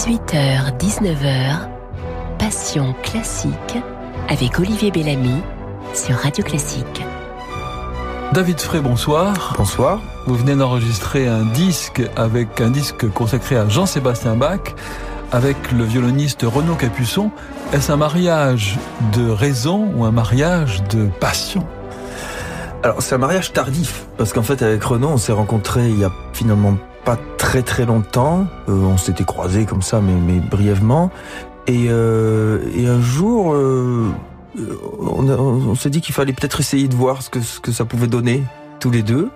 [0.00, 1.68] 18h, 19h,
[2.38, 3.76] Passion classique
[4.30, 5.42] avec Olivier Bellamy
[5.92, 7.04] sur Radio Classique.
[8.32, 9.56] David Frey, bonsoir.
[9.58, 10.00] Bonsoir.
[10.26, 14.74] Vous venez d'enregistrer un disque avec un disque consacré à Jean-Sébastien Bach
[15.32, 17.30] avec le violoniste Renaud Capuçon.
[17.74, 18.78] Est-ce un mariage
[19.14, 21.66] de raison ou un mariage de passion?
[22.82, 26.04] Alors c'est un mariage tardif parce qu'en fait avec Renaud on s'est rencontrés il y
[26.04, 27.18] a finalement pas
[27.50, 28.46] très très longtemps.
[28.68, 31.10] Euh, on s'était croisés comme ça mais, mais brièvement.
[31.66, 34.12] Et, euh, et un jour euh,
[35.00, 37.84] on, on s'est dit qu'il fallait peut-être essayer de voir ce que, ce que ça
[37.84, 38.44] pouvait donner
[38.78, 39.30] tous les deux.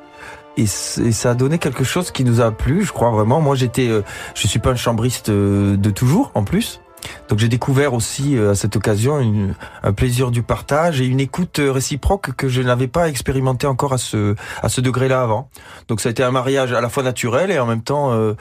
[0.56, 0.66] Et, et,
[1.12, 3.40] ça a donné quelque chose qui nous a plu, je crois vraiment.
[3.40, 4.02] Moi, j'étais, euh,
[4.36, 6.80] je suis pas un chambriste euh, de toujours, en plus.
[7.28, 11.20] Donc j'ai découvert aussi euh, à cette occasion une, un plaisir du partage et une
[11.20, 15.48] écoute réciproque que je n'avais pas expérimenté encore à ce à ce degré-là avant.
[15.88, 18.34] Donc ça a été un mariage à la fois naturel et en même temps euh,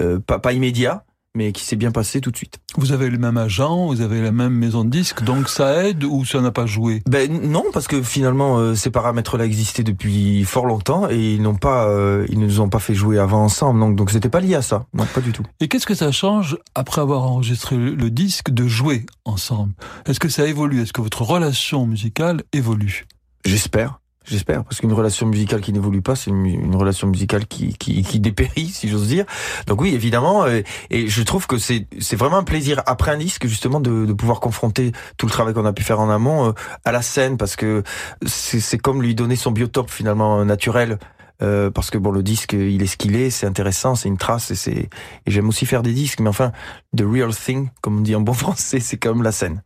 [0.00, 1.04] euh, pas immédiat
[1.36, 2.58] mais qui s'est bien passé tout de suite.
[2.76, 6.02] Vous avez le même agent, vous avez la même maison de disques, donc ça aide
[6.04, 7.02] ou ça n'a pas joué?
[7.08, 11.54] Ben non, parce que finalement euh, ces paramètres-là existaient depuis fort longtemps et ils n'ont
[11.54, 14.40] pas, euh, ils ne nous ont pas fait jouer avant ensemble, donc donc c'était pas
[14.40, 15.44] lié à ça, non pas du tout.
[15.60, 19.72] Et qu'est-ce que ça change après avoir enregistré le, le disque de jouer ensemble?
[20.06, 20.80] Est-ce que ça évolue?
[20.80, 23.06] Est-ce que votre relation musicale évolue?
[23.44, 24.00] J'espère.
[24.28, 28.18] J'espère, parce qu'une relation musicale qui n'évolue pas, c'est une, relation musicale qui, qui, qui
[28.18, 29.24] dépérit, si j'ose dire.
[29.68, 33.18] Donc oui, évidemment, euh, et je trouve que c'est c'est vraiment un plaisir après un
[33.18, 36.48] disque justement de, de pouvoir confronter tout le travail qu'on a pu faire en amont
[36.48, 36.52] euh,
[36.84, 37.84] à la scène, parce que
[38.26, 40.98] c'est comme lui donner son biotope finalement naturel.
[41.42, 44.16] Euh, parce que bon, le disque, il est ce qu'il est, c'est intéressant, c'est une
[44.16, 44.88] trace, et c'est
[45.26, 46.52] et j'aime aussi faire des disques, mais enfin,
[46.96, 49.62] the real thing, comme on dit en bon français, c'est quand même la scène.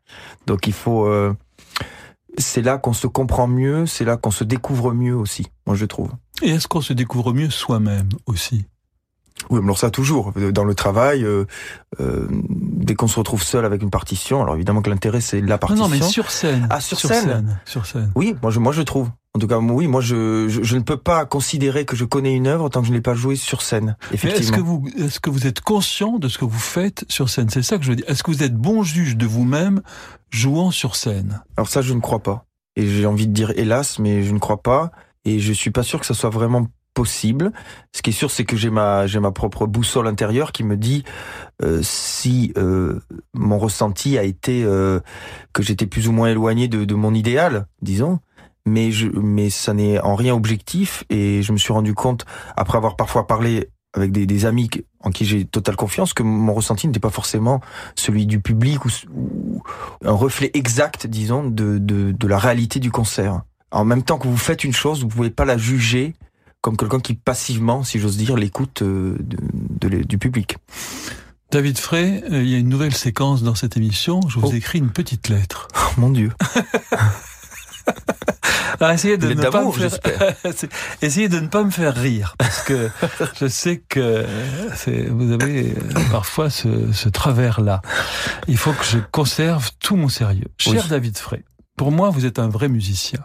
[0.46, 1.34] Donc il faut euh,
[2.38, 5.84] c'est là qu'on se comprend mieux, c'est là qu'on se découvre mieux aussi, moi je
[5.84, 6.10] trouve.
[6.42, 8.64] Et est-ce qu'on se découvre mieux soi-même aussi?
[9.48, 11.24] Oui, alors ça toujours dans le travail.
[11.24, 11.46] Euh,
[12.00, 15.56] euh, dès qu'on se retrouve seul avec une partition, alors évidemment que l'intérêt c'est la
[15.56, 15.84] partition.
[15.84, 16.66] Non, non, mais sur scène.
[16.70, 17.24] Ah, sur, sur scène.
[17.24, 17.60] scène.
[17.64, 18.12] Sur scène.
[18.14, 19.08] Oui, moi je, moi je trouve.
[19.34, 22.34] En tout cas, oui, moi je, je, je, ne peux pas considérer que je connais
[22.34, 23.96] une œuvre tant que je ne l'ai pas jouée sur scène.
[24.12, 24.40] Effectivement.
[24.40, 27.48] Est-ce que vous, est-ce que vous êtes conscient de ce que vous faites sur scène?
[27.48, 28.06] C'est ça que je veux dire.
[28.08, 29.82] Est-ce que vous êtes bon juge de vous-même
[30.30, 31.42] jouant sur scène?
[31.56, 32.44] Alors ça, je ne crois pas.
[32.74, 34.90] Et j'ai envie de dire hélas, mais je ne crois pas.
[35.24, 37.52] Et je suis pas sûr que ça soit vraiment possible.
[37.92, 40.76] Ce qui est sûr, c'est que j'ai ma j'ai ma propre boussole intérieure qui me
[40.76, 41.04] dit
[41.62, 43.00] euh, si euh,
[43.32, 45.00] mon ressenti a été euh,
[45.52, 48.18] que j'étais plus ou moins éloigné de, de mon idéal, disons.
[48.66, 52.26] Mais je mais ça n'est en rien objectif et je me suis rendu compte
[52.56, 56.54] après avoir parfois parlé avec des, des amis en qui j'ai totale confiance que mon
[56.54, 57.60] ressenti n'était pas forcément
[57.96, 59.62] celui du public ou, ou
[60.04, 63.42] un reflet exact, disons, de, de, de la réalité du concert.
[63.72, 66.14] En même temps que vous faites une chose, vous pouvez pas la juger
[66.60, 70.58] comme quelqu'un qui passivement, si j'ose dire, l'écoute de, de, du public.
[71.50, 74.20] David Frey, il y a une nouvelle séquence dans cette émission.
[74.28, 74.54] Je vous oh.
[74.54, 75.68] écris une petite lettre.
[75.74, 76.32] Oh mon Dieu.
[78.80, 80.34] Alors, essayez de ne pas me faire...
[81.02, 82.88] essayez de ne pas me faire rire parce que
[83.38, 84.24] je sais que
[85.10, 85.74] vous avez
[86.10, 87.82] parfois ce, ce travers là.
[88.48, 90.48] Il faut que je conserve tout mon sérieux.
[90.66, 90.72] Oui.
[90.72, 91.44] Cher David Frey,
[91.76, 93.20] pour moi vous êtes un vrai musicien.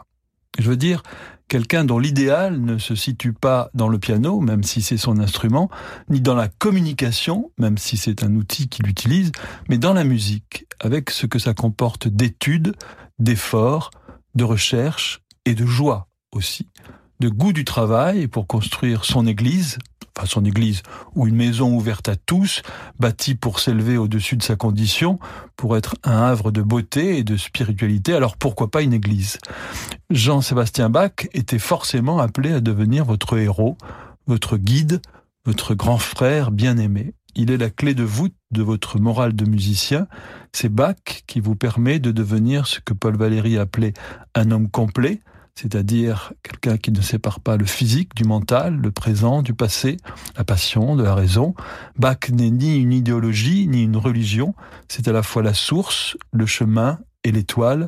[0.60, 1.04] Je veux dire,
[1.48, 5.70] quelqu'un dont l'idéal ne se situe pas dans le piano, même si c'est son instrument,
[6.10, 9.32] ni dans la communication, même si c'est un outil qu'il utilise,
[9.70, 12.76] mais dans la musique, avec ce que ça comporte d'études,
[13.20, 13.92] d'efforts,
[14.36, 16.70] de recherche et de joie aussi,
[17.20, 19.78] de goût du travail pour construire son église,
[20.18, 20.82] enfin son église,
[21.14, 22.62] ou une maison ouverte à tous,
[23.00, 25.20] bâtie pour s'élever au-dessus de sa condition,
[25.56, 29.38] pour être un havre de beauté et de spiritualité, alors pourquoi pas une église?
[30.10, 33.78] Jean-Sébastien Bach était forcément appelé à devenir votre héros,
[34.28, 35.02] votre guide,
[35.46, 37.14] votre grand frère bien-aimé.
[37.36, 40.08] Il est la clé de voûte de votre morale de musicien.
[40.54, 40.96] C'est Bach
[41.28, 43.94] qui vous permet de devenir ce que Paul Valéry appelait
[44.36, 45.22] un homme complet,
[45.54, 49.98] c'est-à-dire quelqu'un qui ne sépare pas le physique du mental, le présent du passé,
[50.38, 51.56] la passion de la raison.
[51.98, 54.56] Bach n'est ni une idéologie ni une religion,
[54.88, 57.88] c'est à la fois la source, le chemin et l'étoile,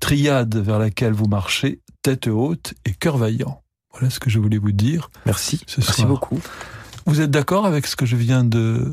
[0.00, 3.62] triade vers laquelle vous marchez, tête haute et cœur vaillant.
[3.92, 5.10] Voilà ce que je voulais vous dire.
[5.26, 5.60] Merci.
[5.66, 6.08] Ce Merci soir.
[6.08, 6.40] beaucoup.
[7.08, 8.92] Vous êtes d'accord avec ce que je viens de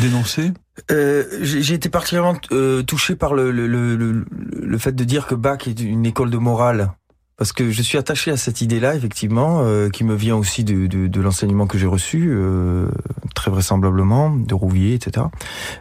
[0.00, 0.52] dénoncer?
[0.90, 5.34] Euh, J'ai été particulièrement euh, touché par le, le, le, le, fait de dire que
[5.34, 6.92] Bach est une école de morale.
[7.36, 10.86] Parce que je suis attaché à cette idée-là, effectivement, euh, qui me vient aussi de,
[10.86, 12.88] de, de l'enseignement que j'ai reçu, euh,
[13.34, 15.26] très vraisemblablement, de Rouvier, etc.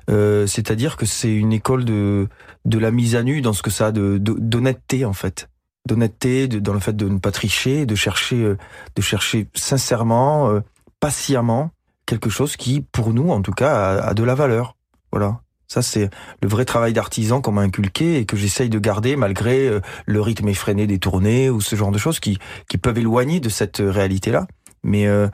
[0.10, 2.28] Euh, C'est-à-dire que c'est une école de,
[2.66, 5.48] de la mise à nu dans ce que ça a d'honnêteté, en fait
[5.88, 8.58] d'honnêteté, dans le fait de ne pas tricher, de chercher, euh,
[8.96, 10.62] de chercher sincèrement,
[11.01, 11.71] patiemment
[12.06, 14.77] quelque chose qui, pour nous en tout cas, a, a de la valeur.
[15.12, 15.42] Voilà.
[15.68, 16.09] Ça, c'est
[16.42, 20.19] le vrai travail d'artisan qu'on m'a inculqué et que j'essaye de garder malgré euh, le
[20.19, 22.39] rythme effréné des tournées ou ce genre de choses qui,
[22.69, 24.48] qui peuvent éloigner de cette réalité-là.
[24.83, 25.30] Mais euh,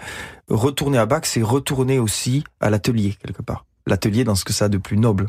[0.48, 3.66] retourner à Bach, c'est retourner aussi à l'atelier, quelque part.
[3.88, 5.28] L'atelier dans ce que ça a de plus noble.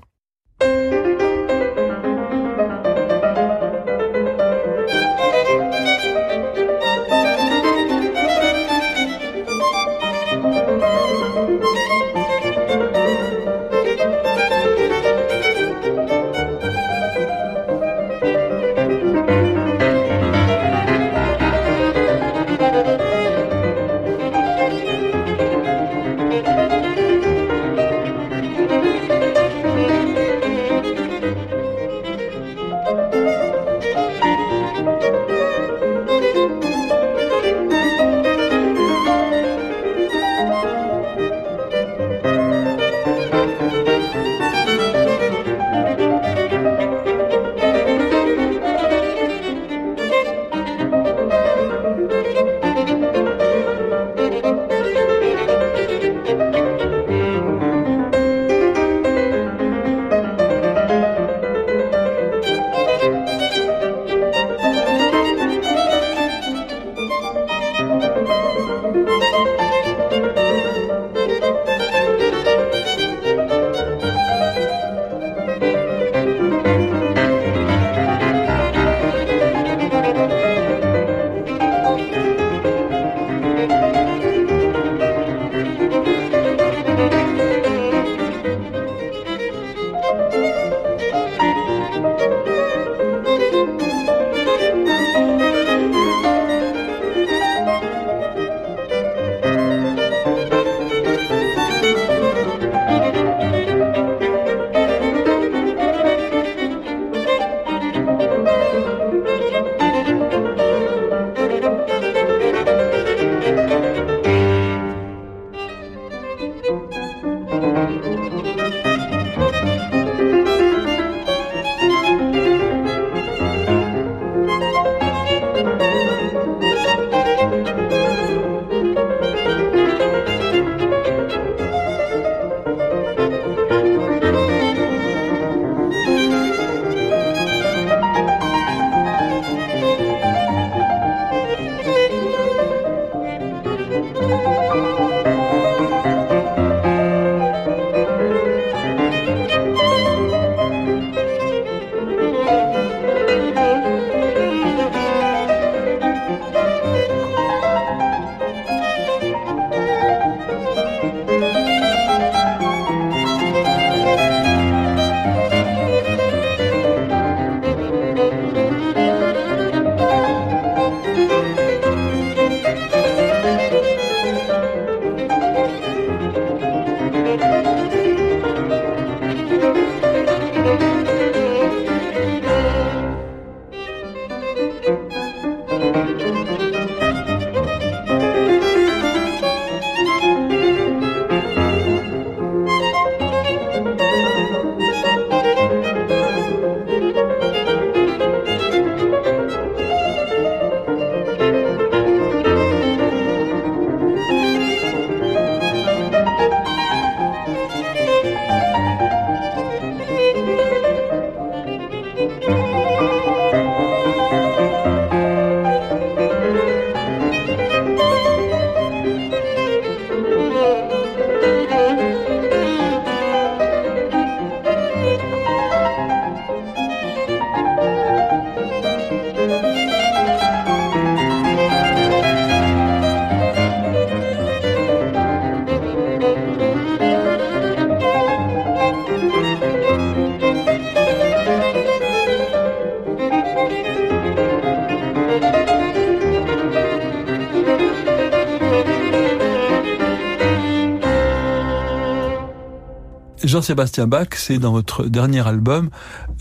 [253.59, 255.91] Jean-Sébastien Bach, c'est dans votre dernier album,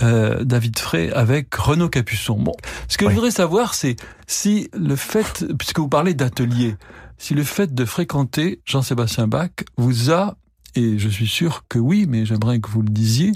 [0.03, 2.37] euh, David Frey avec Renaud Capuçon.
[2.37, 2.53] Bon,
[2.87, 3.95] ce que je voudrais savoir, c'est
[4.27, 6.75] si le fait, puisque vous parlez d'atelier,
[7.17, 10.35] si le fait de fréquenter Jean-Sébastien Bach vous a,
[10.75, 13.31] et je suis sûr que oui, mais j'aimerais que vous le disiez,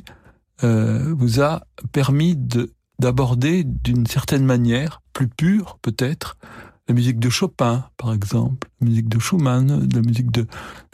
[0.63, 6.37] euh, vous a permis de d'aborder d'une certaine manière, plus pure peut-être,
[6.91, 10.45] la musique de Chopin, par exemple, la musique de Schumann, la musique de,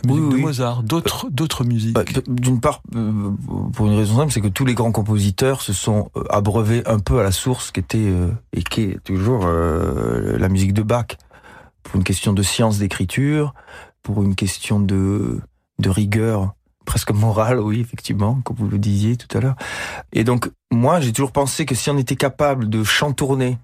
[0.04, 1.96] la musique de Mozart, d'autres, d'autres musiques.
[1.96, 3.32] Bah, d'une part, euh,
[3.74, 7.00] pour une raison simple, c'est que tous les grands compositeurs se sont euh, abreuvés un
[7.00, 11.18] peu à la source qui était euh, et qui est toujours la musique de Bach,
[11.82, 13.56] pour une question de science d'écriture,
[14.04, 15.40] pour une question de
[15.80, 16.54] de rigueur
[16.86, 19.56] presque morale, oui, effectivement, comme vous le disiez tout à l'heure.
[20.14, 23.58] Et donc, moi, j'ai toujours pensé que si on était capable de chantourner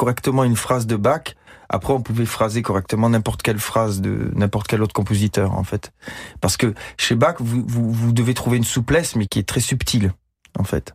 [0.00, 1.34] correctement une phrase de Bach,
[1.68, 5.92] après, on pouvait phraser correctement n'importe quelle phrase de n'importe quel autre compositeur, en fait.
[6.40, 10.14] Parce que chez Bach, vous, vous, devez trouver une souplesse, mais qui est très subtile,
[10.58, 10.94] en fait.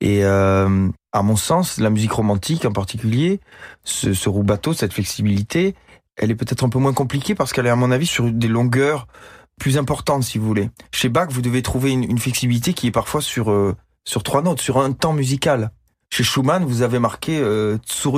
[0.00, 3.40] Et euh, à mon sens, la musique romantique en particulier,
[3.84, 5.74] ce, ce rubato, cette flexibilité,
[6.16, 8.48] elle est peut-être un peu moins compliquée parce qu'elle est, à mon avis, sur des
[8.48, 9.06] longueurs
[9.60, 10.70] plus importantes, si vous voulez.
[10.92, 14.42] Chez Bach, vous devez trouver une, une flexibilité qui est parfois sur euh, sur trois
[14.42, 15.70] notes, sur un temps musical.
[16.14, 18.14] Chez Schumann, vous avez marqué euh, sur,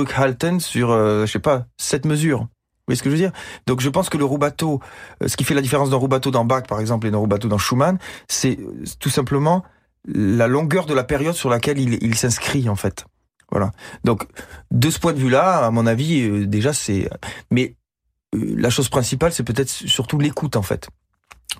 [0.91, 2.41] euh, je sais pas, sept mesures.
[2.41, 2.47] Vous
[2.89, 3.31] voyez ce que je veux dire?
[3.65, 4.79] Donc je pense que le rubato,
[5.23, 7.47] euh, ce qui fait la différence d'un rubato dans Bach par exemple et d'un rubato
[7.47, 9.63] dans Schumann, c'est euh, tout simplement
[10.05, 13.07] la longueur de la période sur laquelle il, il s'inscrit en fait.
[13.51, 13.71] Voilà.
[14.03, 14.27] Donc
[14.69, 17.09] de ce point de vue-là, à mon avis, déjà c'est.
[17.49, 17.77] Mais
[18.31, 20.87] la chose principale, c'est peut-être surtout l'écoute en fait,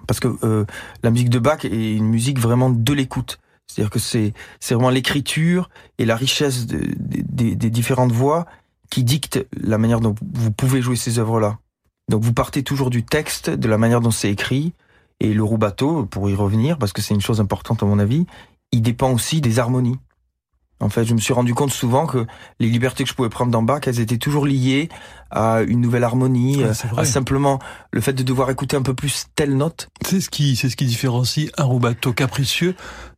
[0.05, 0.67] parce que
[1.01, 3.39] la musique de Bach est une musique vraiment de l'écoute.
[3.67, 8.45] C'est-à-dire que c'est c'est vraiment l'écriture et la richesse des différentes voix
[8.89, 11.59] qui dictent la manière dont vous pouvez jouer ces œuvres-là.
[12.09, 14.73] Donc vous partez toujours du texte, de la manière dont c'est écrit,
[15.19, 18.25] et le rubato, pour y revenir, parce que c'est une chose importante à mon avis,
[18.71, 19.97] il dépend aussi des harmonies.
[20.79, 22.27] En fait, je me suis rendu compte souvent que
[22.59, 24.89] les libertés que je pouvais prendre dans Bach, elles étaient toujours liées
[25.31, 27.59] à une nouvelle harmonie, à simplement
[27.91, 29.89] le fait de devoir écouter un peu plus telle note.
[30.05, 32.75] C'est ce qui, c'est ce qui différencie un rubato capricieux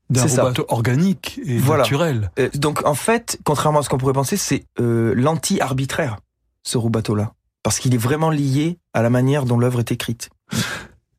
[0.09, 2.31] d'un rubato organique et naturel.
[2.39, 6.17] Euh, donc en fait, contrairement à ce qu'on pourrait penser, c'est euh, l'anti-arbitraire,
[6.63, 7.33] ce rubato-là.
[7.63, 10.29] Parce qu'il est vraiment lié à la manière dont l'œuvre est écrite.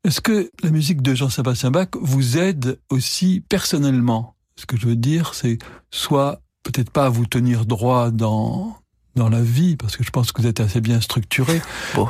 [0.04, 4.34] Est-ce que la musique de Jean-Sébastien Bach vous aide aussi personnellement?
[4.56, 5.58] Ce que je veux dire, c'est
[5.90, 8.76] soit peut-être pas à vous tenir droit dans
[9.16, 11.60] dans la vie, parce que je pense que vous êtes assez bien structuré,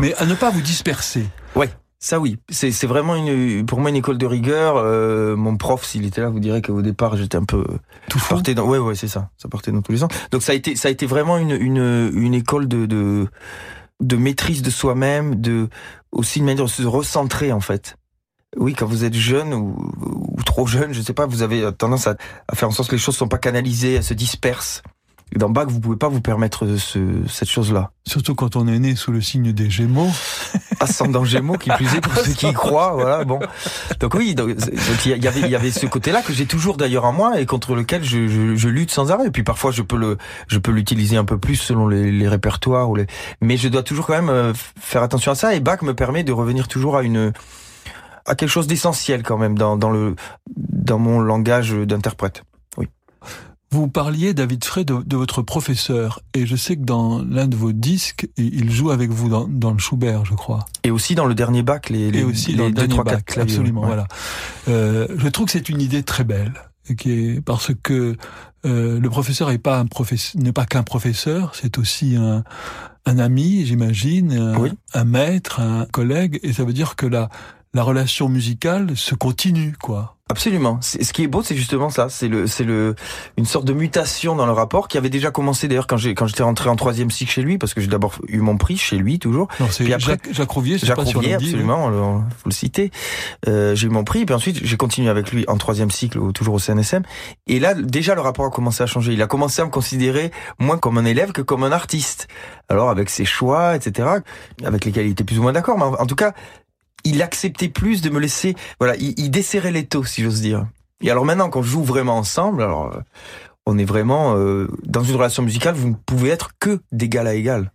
[0.01, 1.27] mais à ne pas vous disperser.
[1.57, 1.71] Ouais.
[2.03, 4.79] Ça oui, c'est vraiment une pour moi une école de rigueur.
[4.79, 7.63] Euh, mon prof, s'il était là, vous dirait qu'au départ j'étais un peu
[8.09, 10.11] tout partait dans ouais ouais c'est ça, ça partait dans tous les sens.
[10.31, 13.27] Donc ça a été ça a été vraiment une une, une école de, de
[14.01, 15.69] de maîtrise de soi-même, de
[16.11, 17.97] aussi une manière de se recentrer en fait.
[18.57, 19.77] Oui, quand vous êtes jeune ou,
[20.39, 22.17] ou trop jeune, je sais pas, vous avez tendance à,
[22.49, 24.83] à faire en sorte que les choses sont pas canalisées, elles se dispersent
[25.37, 27.93] dans Bach, vous pouvez pas vous permettre ce, cette chose-là.
[28.07, 30.11] Surtout quand on est né sous le signe des Gémeaux.
[30.81, 33.25] Ascendant Gémeaux, qui plus est pour ceux qui y croient, voilà.
[33.25, 33.39] Bon,
[34.01, 34.57] donc oui, donc
[35.05, 37.75] il y avait y avait ce côté-là que j'ai toujours d'ailleurs en moi et contre
[37.75, 39.27] lequel je, je, je, lutte sans arrêt.
[39.27, 40.17] Et puis parfois je peux le
[40.49, 43.07] je peux l'utiliser un peu plus selon les, les, répertoires ou les.
[43.41, 45.55] Mais je dois toujours quand même euh, faire attention à ça.
[45.55, 47.33] Et Bach me permet de revenir toujours à une
[48.27, 50.17] à quelque chose d'essentiel quand même dans dans le
[50.57, 52.43] dans mon langage d'interprète.
[53.73, 57.71] Vous parliez, David Frey, de, votre professeur, et je sais que dans l'un de vos
[57.71, 60.67] disques, il joue avec vous dans, dans, le Schubert, je crois.
[60.83, 63.87] Et aussi dans le dernier bac, les, les et aussi dans le dernier bac, absolument,
[63.87, 64.09] voilà.
[64.69, 66.55] Euh, je trouve que c'est une idée très belle,
[66.99, 68.17] qui est parce que
[68.67, 72.43] euh, le professeur n'est pas un professeur, n'est pas qu'un professeur, c'est aussi un,
[73.07, 77.29] un ami, j'imagine, un, un maître, un collègue, et ça veut dire que la
[77.73, 80.17] la relation musicale se continue, quoi.
[80.31, 80.79] Absolument.
[80.81, 82.09] Ce qui est beau, c'est justement ça.
[82.09, 82.95] C'est le, c'est le,
[83.37, 86.29] une sorte de mutation dans le rapport qui avait déjà commencé d'ailleurs quand j'ai, quand
[86.29, 88.97] j'étais rentré en troisième cycle chez lui, parce que j'ai d'abord eu mon prix chez
[88.97, 89.49] lui toujours.
[89.59, 92.93] Non, c'est puis après, Jacques, Jacques Rouvier, Jacques pas Rouvier, absolument, il faut le citer.
[93.49, 96.55] Euh, j'ai eu mon prix, puis ensuite j'ai continué avec lui en troisième cycle, toujours
[96.55, 97.03] au CNSM.
[97.49, 99.13] Et là, déjà le rapport a commencé à changer.
[99.13, 102.29] Il a commencé à me considérer moins comme un élève que comme un artiste.
[102.69, 104.09] Alors avec ses choix, etc.,
[104.65, 106.35] avec lesquels il était plus ou moins d'accord, mais en tout cas,
[107.05, 110.67] il acceptait plus de me laisser, voilà, il, il desserrait les taux, si j'ose dire.
[111.03, 113.01] Et alors maintenant, quand je joue vraiment ensemble, alors euh,
[113.67, 117.35] on est vraiment euh, dans une relation musicale, vous ne pouvez être que d'égal à
[117.35, 117.73] égal.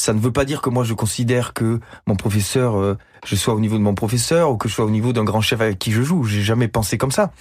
[0.00, 3.54] Ça ne veut pas dire que moi je considère que mon professeur, euh, je sois
[3.54, 5.78] au niveau de mon professeur ou que je sois au niveau d'un grand chef avec
[5.78, 6.24] qui je joue.
[6.24, 7.32] J'ai jamais pensé comme ça.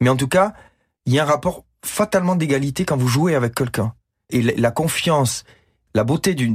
[0.00, 0.54] Mais en tout cas,
[1.06, 3.94] il y a un rapport fatalement d'égalité quand vous jouez avec quelqu'un.
[4.30, 5.44] Et la confiance,
[5.94, 6.54] la beauté d'une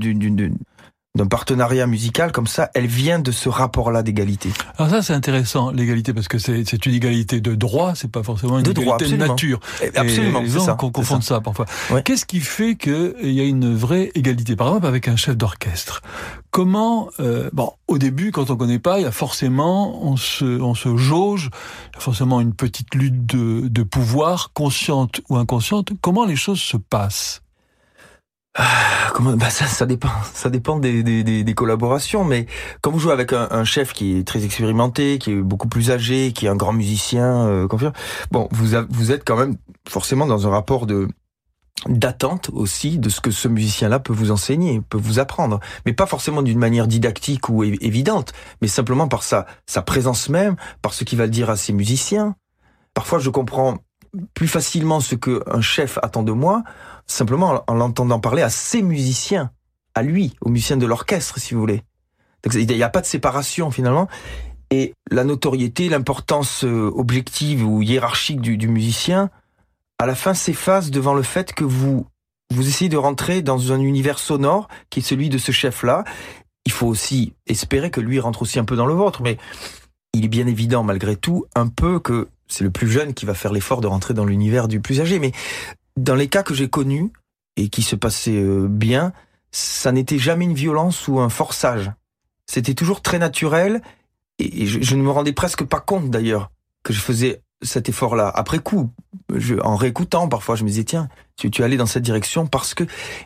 [1.20, 4.52] d'un partenariat musical comme ça, elle vient de ce rapport-là d'égalité.
[4.78, 8.58] Alors ça c'est intéressant l'égalité parce que c'est une égalité de droit, c'est pas forcément
[8.58, 9.60] une égalité de nature.
[9.84, 10.74] Eh, absolument, c'est ça.
[10.76, 11.42] Qu'on confonde ça.
[11.42, 11.66] parfois.
[12.06, 14.56] Qu'est-ce qui fait qu'il y a une vraie égalité?
[14.56, 16.02] Par exemple avec un chef d'orchestre.
[16.52, 20.46] Comment euh, bon au début quand on connaît pas, il y a forcément on se
[20.62, 21.50] on se jauge,
[21.92, 25.92] il y a forcément une petite lutte de, de pouvoir consciente ou inconsciente.
[26.02, 27.42] Comment les choses se passent?
[28.56, 32.24] Ah, comment bah ça, ça dépend, ça dépend des, des, des, collaborations.
[32.26, 32.48] Mais
[32.82, 35.92] quand vous jouez avec un, un, chef qui est très expérimenté, qui est beaucoup plus
[35.92, 37.68] âgé, qui est un grand musicien, euh,
[38.32, 39.56] bon, vous vous êtes quand même
[39.88, 41.08] forcément dans un rapport de
[41.88, 46.08] d'attente aussi de ce que ce musicien-là peut vous enseigner, peut vous apprendre, mais pas
[46.08, 51.04] forcément d'une manière didactique ou évidente, mais simplement par sa sa présence même, par ce
[51.04, 52.36] qu'il va dire à ses musiciens.
[52.94, 53.78] Parfois, je comprends
[54.34, 56.64] plus facilement ce que un chef attend de moi
[57.06, 59.52] simplement en l'entendant parler à ses musiciens,
[59.96, 61.84] à lui, aux musiciens de l'orchestre, si vous voulez.
[62.54, 64.08] il n'y a pas de séparation finalement.
[64.72, 69.32] Et la notoriété, l'importance euh, objective ou hiérarchique du, musicien,
[69.98, 72.06] à la fin s'efface devant le fait que vous
[72.52, 76.04] vous essayez de rentrer dans un univers sonore qui est celui de ce chef-là.
[76.66, 79.38] Il faut aussi espérer que lui rentre aussi un peu dans le vôtre, mais
[80.14, 83.34] il est bien évident malgré tout un peu que c'est le plus jeune qui va
[83.34, 85.20] faire l'effort de rentrer dans l'univers du plus âgé.
[85.20, 85.32] Mais
[85.96, 87.12] dans les cas que j'ai connus
[87.56, 89.14] et qui se passaient euh, bien,
[89.52, 91.92] ça n'était jamais une violence ou un forçage.
[92.46, 93.82] C'était toujours très naturel
[94.40, 96.50] et je, ne me rendais presque pas compte d'ailleurs
[96.84, 98.30] que je faisais cet effort-là.
[98.30, 98.90] Après coup,
[99.36, 102.74] je, en réécoutant parfois, je me disais tiens, tu, tu allais dans cette direction parce
[102.74, 102.86] que,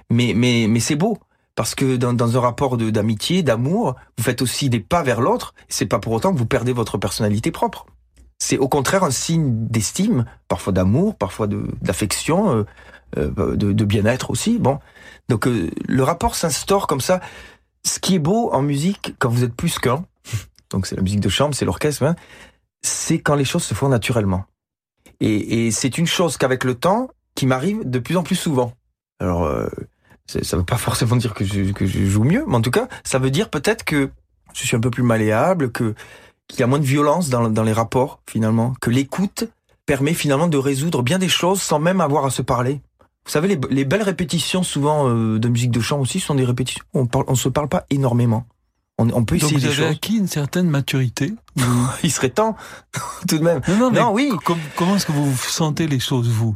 [0.09, 1.19] mais mais mais c'est beau
[1.55, 5.53] parce que dans, dans un rapport d'amitié, d'amour, vous faites aussi des pas vers l'autre.
[5.69, 7.85] C'est pas pour autant que vous perdez votre personnalité propre.
[8.39, 12.63] C'est au contraire un signe d'estime, parfois d'amour, parfois d'affection, euh,
[13.17, 14.57] euh, de, bien-être aussi.
[14.57, 14.79] Bon,
[15.29, 17.21] donc euh, le rapport s'instaure comme ça.
[17.85, 20.05] Ce qui est beau en musique, quand vous êtes plus qu'un,
[20.71, 22.15] donc c'est la musique de chambre, c'est l'orchestre, hein,
[22.81, 24.45] c'est quand les choses se font naturellement.
[25.19, 28.73] Et, c'est une chose qu'avec le temps, qui m'arrive de plus en plus souvent.
[29.19, 29.69] Alors, euh,
[30.25, 33.31] ça veut pas forcément dire que je joue mieux, mais en tout cas, ça veut
[33.31, 34.09] dire peut-être que
[34.53, 35.95] je suis un peu plus malléable, que
[36.47, 39.45] qu'il y a moins de violence dans, dans les rapports finalement, que l'écoute
[39.85, 42.81] permet finalement de résoudre bien des choses sans même avoir à se parler.
[43.25, 46.43] Vous savez, les, les belles répétitions souvent euh, de musique de chant aussi sont des
[46.43, 46.83] répétitions.
[46.93, 48.45] On parle, on se parle pas énormément.
[48.97, 51.33] On, on peut essayer Donc vous avez acquis une certaine maturité.
[52.03, 52.55] Il serait temps,
[53.27, 53.61] tout de même.
[53.67, 54.31] Non, non, oui.
[54.75, 56.53] comment est-ce que vous sentez les choses, vous?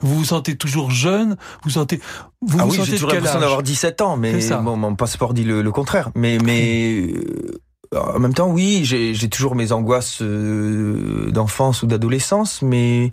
[0.00, 1.36] Vous vous sentez toujours jeune?
[1.62, 2.00] Vous sentez
[2.40, 5.44] vous Ah vous oui, j'ai toujours l'impression d'avoir 17 ans, mais bon, mon passeport dit
[5.44, 6.10] le, le contraire.
[6.14, 7.60] Mais mais euh,
[7.94, 13.10] en même temps, oui, j'ai toujours mes angoisses euh, d'enfance ou d'adolescence, mais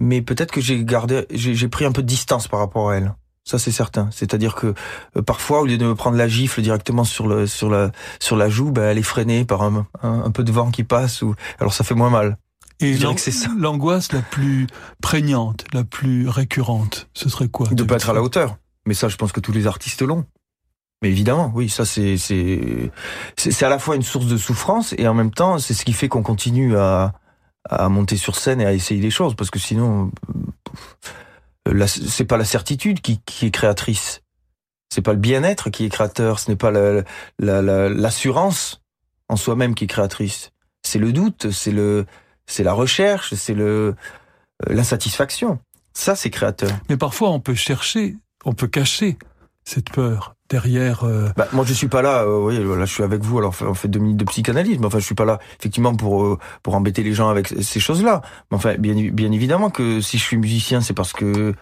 [0.00, 3.14] mais peut-être que j'ai gardé, j'ai pris un peu de distance par rapport à elle.
[3.44, 4.08] Ça c'est certain.
[4.10, 4.74] C'est-à-dire que
[5.16, 8.36] euh, parfois, au lieu de me prendre la gifle directement sur le sur la sur
[8.36, 11.20] la joue, ben, elle est freinée par un, un, peu de vent qui passe.
[11.20, 12.38] Ou alors ça fait moins mal.
[12.80, 12.96] Et
[13.56, 14.66] l'angoisse la plus
[15.00, 18.56] prégnante, la plus récurrente, ce serait quoi De pas être à la hauteur.
[18.86, 20.24] Mais ça, je pense que tous les artistes l'ont.
[21.04, 25.12] Mais évidemment, oui, ça c'est c'est à la fois une source de souffrance et en
[25.12, 27.12] même temps c'est ce qui fait qu'on continue à
[27.68, 29.36] à monter sur scène et à essayer des choses.
[29.36, 30.10] Parce que sinon
[31.68, 34.22] euh, c'est pas la certitude qui, qui est créatrice,
[34.88, 36.72] c'est pas le bien-être qui est créateur, ce n'est pas
[37.38, 38.80] l'assurance
[39.28, 42.06] la, en soi-même qui est créatrice, c'est le doute, c'est le
[42.46, 43.94] c'est la recherche, c'est le
[44.64, 45.58] euh, l'insatisfaction.
[45.92, 46.70] Ça c'est créateur.
[46.88, 49.18] Mais parfois on peut chercher, on peut cacher
[49.66, 51.28] cette peur derrière euh...
[51.36, 52.22] bah, Moi, je suis pas là.
[52.22, 53.38] Euh, oui, là, je suis avec vous.
[53.38, 54.78] Alors, on fait deux minutes de psychanalyse.
[54.78, 57.80] Mais enfin, je suis pas là effectivement pour euh, pour embêter les gens avec ces
[57.80, 58.22] choses-là.
[58.50, 61.54] Mais enfin, bien bien évidemment que si je suis musicien, c'est parce que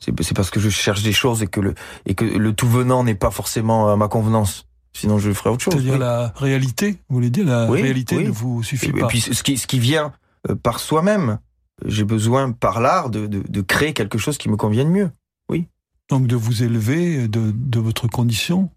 [0.00, 1.74] c'est parce que je cherche des choses et que le
[2.06, 4.66] et que le tout venant n'est pas forcément à ma convenance.
[4.92, 5.74] Sinon, je ferais autre chose.
[5.74, 6.98] C'est-à-dire la réalité.
[7.08, 9.06] Vous voulez dire la réalité ne vous suffit pas.
[9.06, 10.12] Et puis ce qui ce qui vient
[10.50, 11.38] euh, par soi-même.
[11.84, 15.10] J'ai besoin par l'art de, de de créer quelque chose qui me convienne mieux.
[16.10, 18.70] Donc de vous élever de, de votre condition?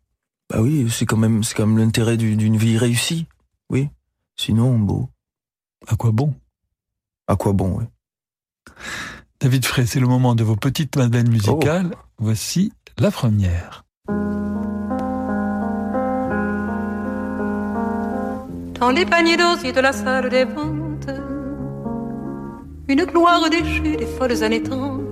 [0.49, 3.27] Bah oui, c'est quand même, c'est quand même l'intérêt d'une vie réussie.
[3.69, 3.89] Oui.
[4.37, 5.09] Sinon, bon.
[5.87, 6.33] À quoi bon?
[7.27, 7.85] À quoi bon, oui.
[9.39, 11.91] David Frey, c'est le moment de vos petites madeleines musicales.
[11.93, 11.99] Oh.
[12.19, 13.83] Voici la première.
[18.79, 21.09] Dans les paniers d'osier de la salle des ventes,
[22.87, 25.06] une gloire déchue des folles années 30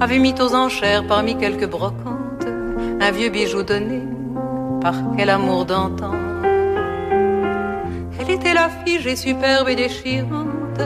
[0.00, 2.46] avait mis aux enchères parmi quelques brocantes
[3.00, 4.02] un vieux bijou donné
[4.80, 6.12] par quel amour d'antan.
[8.20, 10.80] Elle était la figée superbe et déchirante,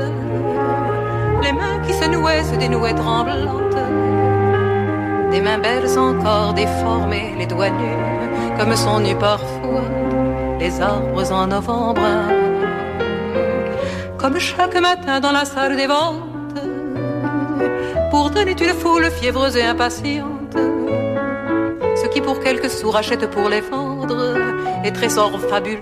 [1.42, 3.76] les mains qui se nouaient se dénouaient tremblantes,
[5.30, 8.12] des mains belles encore déformées, les doigts nus
[8.58, 9.82] comme sont nus parfois
[10.60, 12.00] les arbres en novembre.
[14.18, 16.58] Comme chaque matin dans la salle des ventes
[18.12, 20.54] Pourtant est une foule fiévreuse et impatiente.
[21.96, 24.36] Ce qui pour quelques sous rachètent pour les vendre
[24.84, 25.80] est trésor fabuleux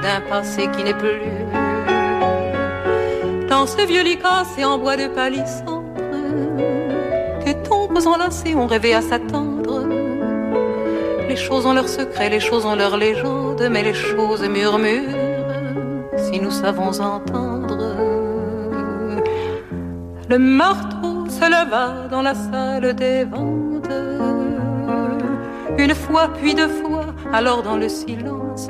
[0.00, 1.22] d'un passé qui n'est plus.
[3.48, 5.82] Dans ce vieux lit cassé en bois de palissandre,
[7.44, 9.46] que tombes enlacés ont rêvé à Satan
[11.28, 15.18] Les choses ont leurs secrets, les choses ont leurs légendes, mais les choses murmurent
[16.16, 17.96] si nous savons entendre.
[20.28, 20.95] Le marteau
[21.36, 23.92] se leva dans la salle des ventes.
[25.76, 28.68] Une fois, puis deux fois, alors dans le silence.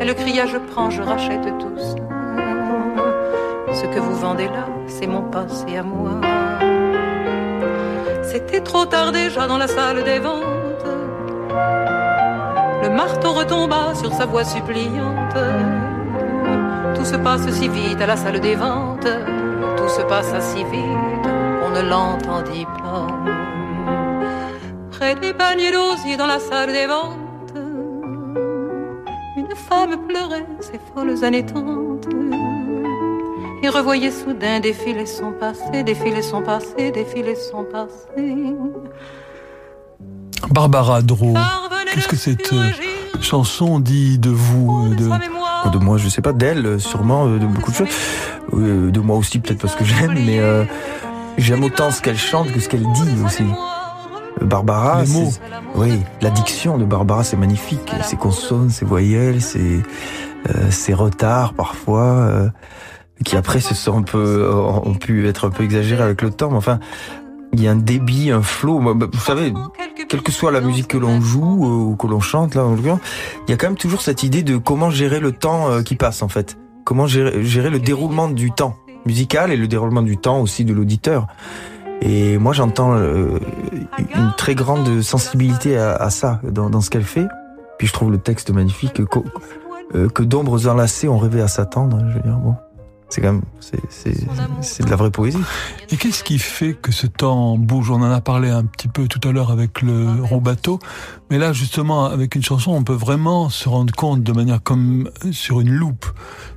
[0.00, 1.78] Elle cria Je prends, je rachète tout.
[3.72, 6.20] Ce que vous vendez là, c'est mon passé à moi.
[8.22, 10.88] C'était trop tard déjà dans la salle des ventes.
[12.82, 15.36] Le marteau retomba sur sa voix suppliante.
[16.96, 19.08] Tout se passe si vite à la salle des ventes.
[19.76, 21.11] Tout se passa si vite
[21.74, 23.06] ne l'entendit pas.
[24.90, 27.54] Près des paniers d'osier dans la salle des ventes,
[29.36, 31.44] une femme pleurait ses folles années
[33.62, 38.56] et revoyait soudain défiler son passé, défiler son passé, défiler son passé.
[40.50, 41.34] Barbara Dro,
[41.92, 42.70] qu'est-ce que cette euh,
[43.20, 45.70] chanson dit de vous euh, de...
[45.70, 47.88] de moi, je sais pas, d'elle, sûrement, euh, de beaucoup de choses.
[48.52, 50.40] De moi aussi, peut-être parce que j'aime, mais
[51.38, 53.44] j'aime autant ce qu'elle chante que ce qu'elle dit aussi.
[54.40, 55.30] Barbara, Les mots.
[55.76, 57.92] oui, l'addiction de Barbara, c'est magnifique.
[58.02, 59.82] Ses consonnes, ses voyelles, ses,
[60.70, 62.50] ses retards parfois
[63.24, 66.50] qui après se sont un peu, ont pu être un peu exagérés avec le temps.
[66.50, 66.80] Mais enfin,
[67.52, 68.80] il y a un débit, un flow.
[68.80, 69.52] Vous savez,
[70.08, 73.50] quelle que soit la musique que l'on joue euh, ou que l'on chante, là, il
[73.50, 76.22] y a quand même toujours cette idée de comment gérer le temps euh, qui passe,
[76.22, 76.58] en fait.
[76.84, 80.72] Comment gérer, gérer le déroulement du temps musical et le déroulement du temps aussi de
[80.72, 81.26] l'auditeur.
[82.00, 83.38] Et moi, j'entends euh,
[84.14, 87.28] une très grande sensibilité à, à ça dans, dans ce qu'elle fait.
[87.78, 89.04] Puis je trouve le texte magnifique.
[89.04, 91.98] Que, que d'ombres enlacées ont rêvé à s'attendre.
[92.08, 92.56] Je veux dire, bon
[93.12, 93.42] c'est quand même
[93.90, 95.38] c'est de la vraie poésie.
[95.90, 97.90] Et qu'est-ce qui fait que ce temps bouge?
[97.90, 100.78] On en a parlé un petit peu tout à l'heure avec le rond bateau,
[101.30, 105.10] mais là justement avec une chanson, on peut vraiment se rendre compte de manière comme
[105.30, 106.06] sur une loupe,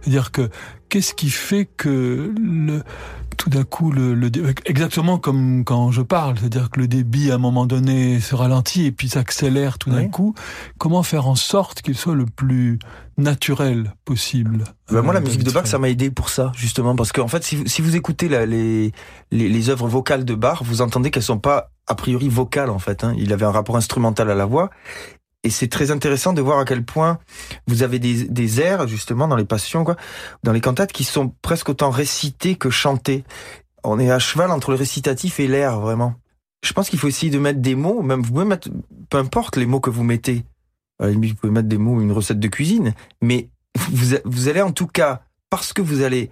[0.02, 0.50] c'est-à-dire que
[0.88, 2.84] qu'est-ce qui fait que le
[3.38, 4.30] tout d'un coup le, le,
[4.65, 8.86] exactement comme quand je parle, c'est-à-dire que le débit à un moment donné se ralentit
[8.86, 10.34] et puis s'accélère tout d'un coup.
[10.78, 12.80] Comment faire en sorte qu'il soit le plus
[13.17, 14.63] naturel possible?
[14.91, 17.43] Ben Moi, la musique de Bach, ça m'a aidé pour ça justement parce qu'en fait,
[17.43, 18.91] si vous, si vous écoutez la, les,
[19.32, 22.80] les, les œuvres vocales de Bach, vous entendez qu'elles sont pas a priori vocales en
[22.80, 23.04] fait.
[23.04, 23.13] Hein.
[23.17, 24.69] Il avait un rapport instrumental à la voix
[25.45, 27.19] et c'est très intéressant de voir à quel point
[27.67, 29.95] vous avez des, airs, justement, dans les passions, quoi,
[30.43, 33.23] dans les cantates, qui sont presque autant récités que chantés.
[33.84, 36.15] On est à cheval entre le récitatif et l'air, vraiment.
[36.63, 38.69] Je pense qu'il faut essayer de mettre des mots, même vous pouvez mettre,
[39.10, 40.43] peu importe les mots que vous mettez.
[40.99, 43.49] vous pouvez mettre des mots, une recette de cuisine, mais
[44.25, 46.31] vous allez en tout cas, parce que vous allez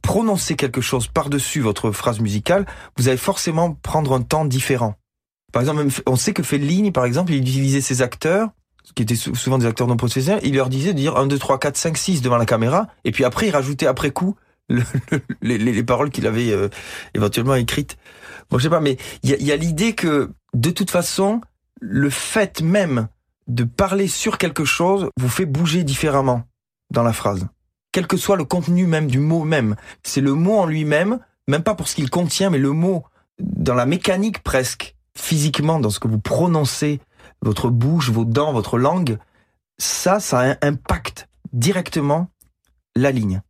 [0.00, 4.94] prononcer quelque chose par-dessus votre phrase musicale, vous allez forcément prendre un temps différent.
[5.54, 8.48] Par exemple, on sait que Fellini, par exemple, il utilisait ses acteurs,
[8.96, 11.60] qui étaient souvent des acteurs non professionnels, il leur disait de dire 1, 2, 3,
[11.60, 14.34] 4, 5, 6 devant la caméra, et puis après, il rajoutait après coup
[14.68, 14.82] le,
[15.42, 16.70] les, les, paroles qu'il avait euh,
[17.14, 17.96] éventuellement écrites.
[18.50, 21.40] Bon, je sais pas, mais il y a l'idée que, de toute façon,
[21.80, 23.06] le fait même
[23.46, 26.42] de parler sur quelque chose vous fait bouger différemment
[26.90, 27.46] dans la phrase.
[27.92, 29.76] Quel que soit le contenu même du mot même.
[30.02, 33.04] C'est le mot en lui-même, même pas pour ce qu'il contient, mais le mot
[33.38, 37.00] dans la mécanique presque physiquement dans ce que vous prononcez,
[37.42, 39.18] votre bouche, vos dents, votre langue,
[39.78, 42.28] ça, ça impacte directement
[42.96, 43.42] la ligne,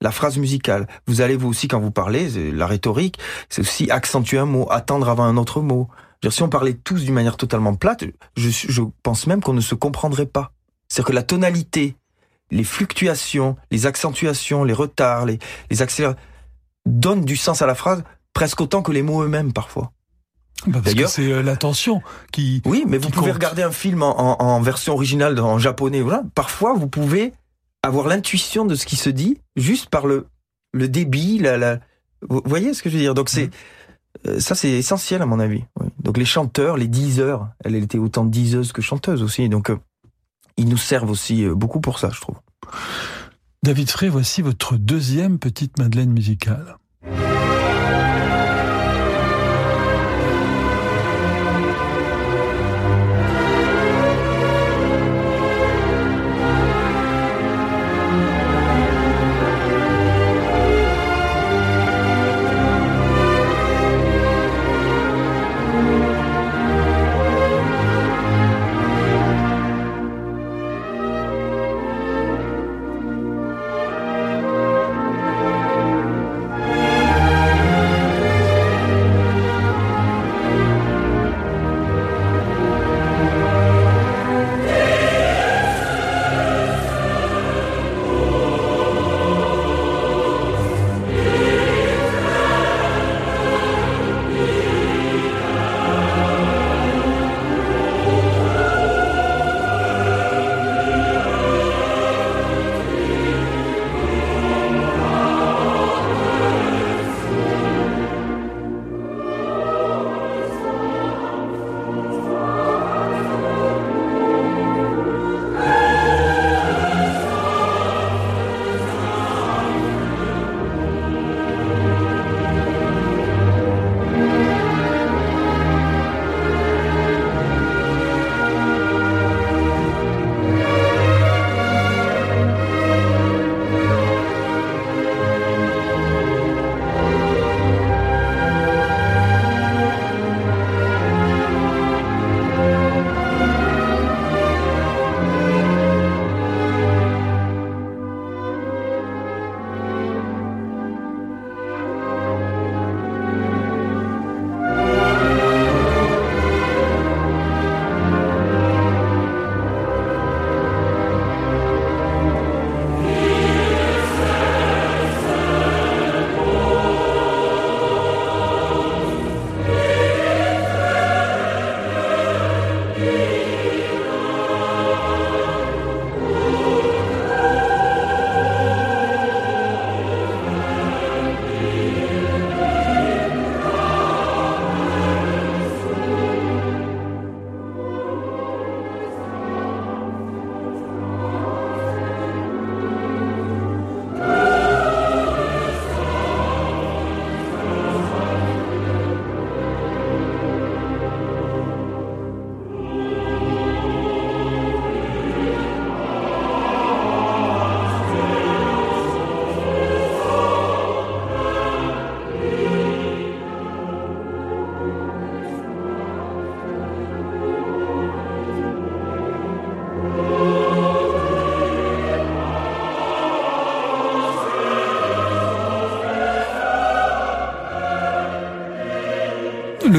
[0.00, 0.86] la phrase musicale.
[1.06, 5.08] Vous allez vous aussi quand vous parlez, la rhétorique, c'est aussi accentuer un mot, attendre
[5.08, 5.88] avant un autre mot.
[6.22, 8.04] Dire, si on parlait tous d'une manière totalement plate,
[8.36, 10.52] je, je pense même qu'on ne se comprendrait pas.
[10.88, 11.96] C'est-à-dire que la tonalité,
[12.50, 15.38] les fluctuations, les accentuations, les retards, les,
[15.70, 16.20] les accélérations,
[16.84, 18.04] donnent du sens à la phrase
[18.34, 19.92] presque autant que les mots eux-mêmes parfois.
[20.66, 22.60] Bah D'ailleurs, c'est euh, l'attention qui.
[22.66, 26.02] Oui, mais vous pouvez regarder un film en, en, version originale en japonais.
[26.02, 26.22] Voilà.
[26.34, 27.32] Parfois, vous pouvez
[27.82, 30.26] avoir l'intuition de ce qui se dit juste par le
[30.72, 31.80] le débit, la, la...
[32.28, 33.14] Vous voyez ce que je veux dire?
[33.14, 33.50] Donc c'est
[34.26, 34.38] mmh.
[34.38, 35.64] ça, c'est essentiel à mon avis.
[35.80, 35.88] Oui.
[36.02, 39.48] Donc les chanteurs, les diseurs, elle, était autant diseuse que chanteuse aussi.
[39.48, 39.78] Donc euh,
[40.56, 42.36] ils nous servent aussi euh, beaucoup pour ça, je trouve.
[43.62, 46.76] David Frey, voici votre deuxième petite Madeleine musicale.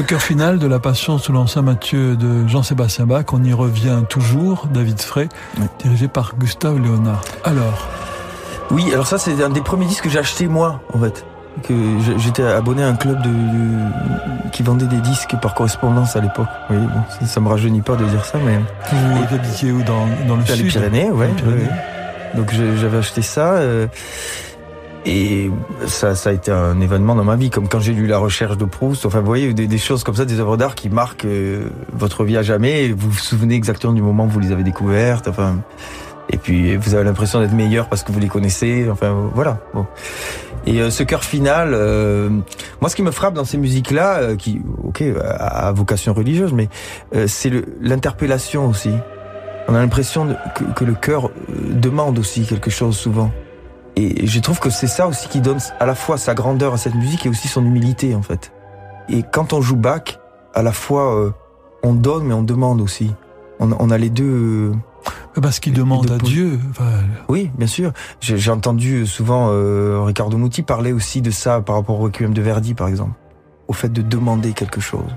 [0.02, 4.00] Le cœur final de la Passion selon Saint Matthieu de Jean-Sébastien Bach, on y revient
[4.08, 5.28] toujours, David Frey,
[5.78, 7.22] dirigé par Gustave Léonard.
[7.44, 7.86] Alors
[8.72, 11.24] Oui, alors ça c'est un des premiers disques que j'ai acheté moi, en fait.
[11.62, 11.72] Que
[12.18, 16.48] j'étais abonné à un club de, qui vendait des disques par correspondance à l'époque.
[16.68, 18.58] Oui, bon, ça, me rajeunit pas de dire ça, mais.
[18.90, 21.30] Vous habitiez où dans, dans le sud les Pyrénées, ouais.
[22.34, 23.52] Donc j'avais acheté ça.
[23.52, 23.86] Euh,
[25.04, 25.50] et
[25.86, 28.56] ça, ça a été un événement dans ma vie, comme quand j'ai lu La Recherche
[28.56, 29.04] de Proust.
[29.04, 32.36] Enfin, vous voyez, des, choses comme ça, des œuvres d'art qui marquent euh, votre vie
[32.36, 32.88] à jamais.
[32.90, 35.26] Vous vous souvenez exactement du moment où vous les avez découvertes.
[35.26, 35.56] Enfin,
[36.30, 38.88] et puis vous avez l'impression d'être meilleur parce que vous les connaissez.
[38.90, 39.58] Enfin, voilà.
[39.74, 39.86] Bon.
[40.66, 42.30] Et euh, ce cœur final, euh,
[42.80, 46.68] moi, ce qui me frappe dans ces musiques-là, qui, ok, à, vocation religieuse, mais
[47.26, 48.92] c'est l'interpellation aussi.
[49.66, 50.36] On a l'impression
[50.76, 53.32] que, le cœur demande aussi quelque chose souvent.
[53.96, 56.78] Et je trouve que c'est ça aussi qui donne à la fois sa grandeur à
[56.78, 58.52] cette musique et aussi son humilité en fait.
[59.08, 60.18] Et quand on joue Bach,
[60.54, 61.30] à la fois euh,
[61.82, 63.12] on donne mais on demande aussi.
[63.60, 64.24] On, on a les deux.
[64.24, 64.72] Euh,
[65.40, 66.58] Parce qu'il demande à Dieu.
[67.28, 67.92] Oui, bien sûr.
[68.20, 72.42] J'ai entendu souvent euh, Ricardo Muti parler aussi de ça par rapport au Requiem de
[72.42, 73.12] Verdi par exemple.
[73.68, 75.10] Au fait de demander quelque chose.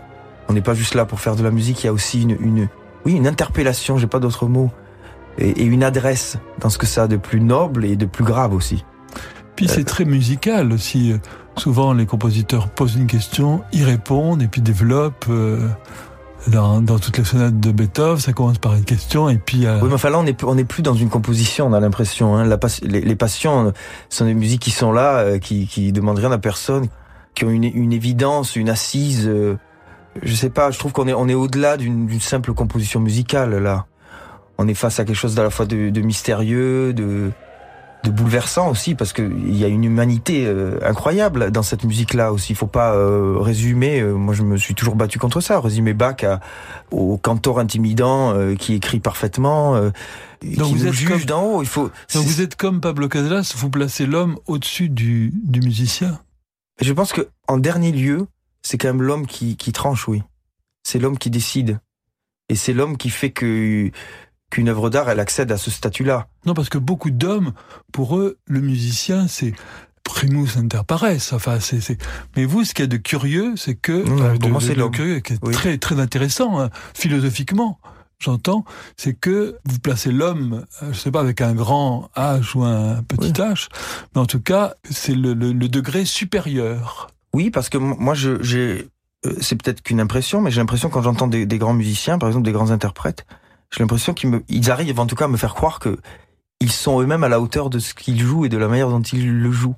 [0.48, 2.38] On n'est pas juste là pour faire de la musique, il y a aussi une,
[2.40, 2.68] une
[3.06, 4.70] oui, une interpellation, j'ai pas d'autre mot
[5.38, 8.54] et, une adresse dans ce que ça a de plus noble et de plus grave
[8.54, 8.86] aussi.
[9.56, 11.14] Puis c'est très musical aussi.
[11.58, 15.28] Souvent, les compositeurs posent une question, y répondent et puis développent.
[15.30, 15.68] Euh,
[16.48, 19.66] dans, dans, toutes les sonates de Beethoven, ça commence par une question et puis.
[19.66, 19.80] Euh...
[19.82, 21.66] Oui, mais enfin là, on n'est on n'est plus dans une composition.
[21.68, 22.36] On a l'impression.
[22.36, 23.74] Hein, les, les, passions
[24.10, 26.88] sont des musiques qui sont là, euh, qui qui demandent rien à personne,
[27.34, 29.28] qui ont une, une évidence, une assise.
[29.28, 29.58] Euh,
[30.22, 30.70] je sais pas.
[30.70, 33.88] Je trouve qu'on est on est au-delà d'une simple composition musicale là
[34.58, 37.32] on est face à quelque chose d'à la fois de, mystérieux, de,
[38.04, 42.54] de bouleversant aussi, parce qu'il y a une humanité euh, incroyable dans cette musique-là aussi.
[42.54, 44.00] Il faut pas euh, résumer.
[44.00, 45.60] Euh, moi, je me suis toujours battu contre ça.
[45.60, 46.24] Résumer Bach
[46.92, 49.76] au cantor intimidant qui écrit parfaitement.
[49.76, 49.94] Donc
[50.42, 51.62] qui vous êtes juge d'en haut.
[51.62, 51.90] Il faut.
[52.14, 53.46] Donc vous êtes comme Pablo Casals.
[53.56, 56.20] Vous placez l'homme au-dessus du, du musicien.
[56.82, 58.28] Je pense que en dernier lieu,
[58.62, 60.24] c'est quand même l'homme qui, qui tranche, oui.
[60.84, 61.80] C'est l'homme qui décide.
[62.50, 63.90] Et c'est l'homme qui fait que
[64.56, 66.28] qu'une œuvre d'art, elle accède à ce statut-là.
[66.46, 67.52] Non, parce que beaucoup d'hommes,
[67.92, 69.54] pour eux, le musicien, c'est
[70.06, 71.04] primus inter pares.
[71.34, 71.98] Enfin, c'est,
[72.38, 74.04] Mais vous, ce qu'il y a de curieux, c'est que
[74.40, 77.80] pour moi, c'est curieux, qui est très très intéressant hein, philosophiquement.
[78.18, 78.64] J'entends,
[78.96, 83.04] c'est que vous placez l'homme, euh, je sais pas avec un grand H ou un
[83.04, 83.68] petit H,
[84.16, 87.10] mais en tout cas, c'est le, degré supérieur.
[87.34, 88.88] Oui, parce que moi, j'ai,
[89.26, 92.30] euh, c'est peut-être qu'une impression, mais j'ai l'impression quand j'entends des, des, grands musiciens, par
[92.30, 93.26] exemple des grands interprètes,
[93.72, 95.98] j'ai l'impression qu'ils me, ils arrivent en tout cas à me faire croire que
[96.62, 99.02] ils sont eux-mêmes à la hauteur de ce qu'ils jouent et de la manière dont
[99.02, 99.76] ils le jouent.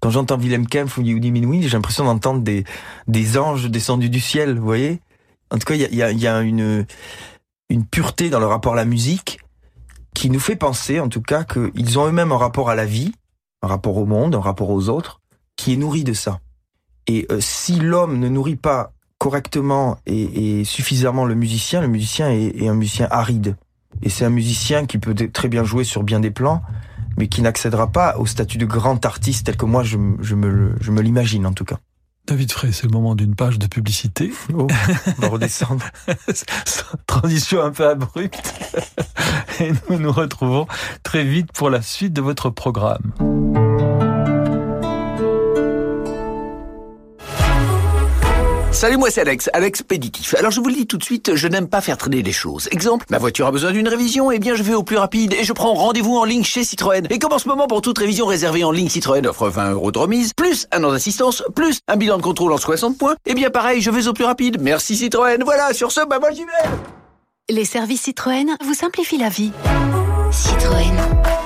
[0.00, 2.64] Quand j'entends Willem Kempf ou Yudi Minui, j'ai l'impression d'entendre des,
[3.08, 5.00] des anges descendus du ciel, vous voyez?
[5.50, 6.86] En tout cas, il y a, y a une,
[7.68, 9.38] une pureté dans le rapport à la musique
[10.14, 13.12] qui nous fait penser, en tout cas, qu'ils ont eux-mêmes un rapport à la vie,
[13.62, 15.20] un rapport au monde, un rapport aux autres,
[15.56, 16.40] qui est nourri de ça.
[17.06, 18.93] Et euh, si l'homme ne nourrit pas
[19.24, 23.56] correctement et, suffisamment le musicien, le musicien est, un musicien aride.
[24.02, 26.60] Et c'est un musicien qui peut très bien jouer sur bien des plans,
[27.16, 30.90] mais qui n'accédera pas au statut de grand artiste tel que moi je, me, je
[30.90, 31.78] me l'imagine en tout cas.
[32.26, 34.30] David Frey, c'est le moment d'une page de publicité.
[34.52, 34.66] Oh,
[35.18, 35.86] on va redescendre.
[37.06, 38.54] Transition un peu abrupte.
[39.60, 40.66] Et nous nous retrouvons
[41.02, 43.12] très vite pour la suite de votre programme.
[48.74, 50.34] Salut, moi c'est Alex, Alex Péditif.
[50.34, 52.68] Alors je vous le dis tout de suite, je n'aime pas faire traîner les choses.
[52.72, 55.44] Exemple, ma voiture a besoin d'une révision, eh bien je vais au plus rapide et
[55.44, 57.06] je prends rendez-vous en ligne chez Citroën.
[57.08, 59.92] Et comme en ce moment pour toute révision réservée en ligne Citroën offre 20 euros
[59.92, 63.34] de remise, plus un an d'assistance, plus un bilan de contrôle en 60 points, eh
[63.34, 64.60] bien pareil, je vais au plus rapide.
[64.60, 65.44] Merci Citroën.
[65.44, 66.68] Voilà, sur ce, bah moi j'y vais.
[67.50, 69.52] Les services Citroën vous simplifient la vie.
[70.32, 71.43] Citroën.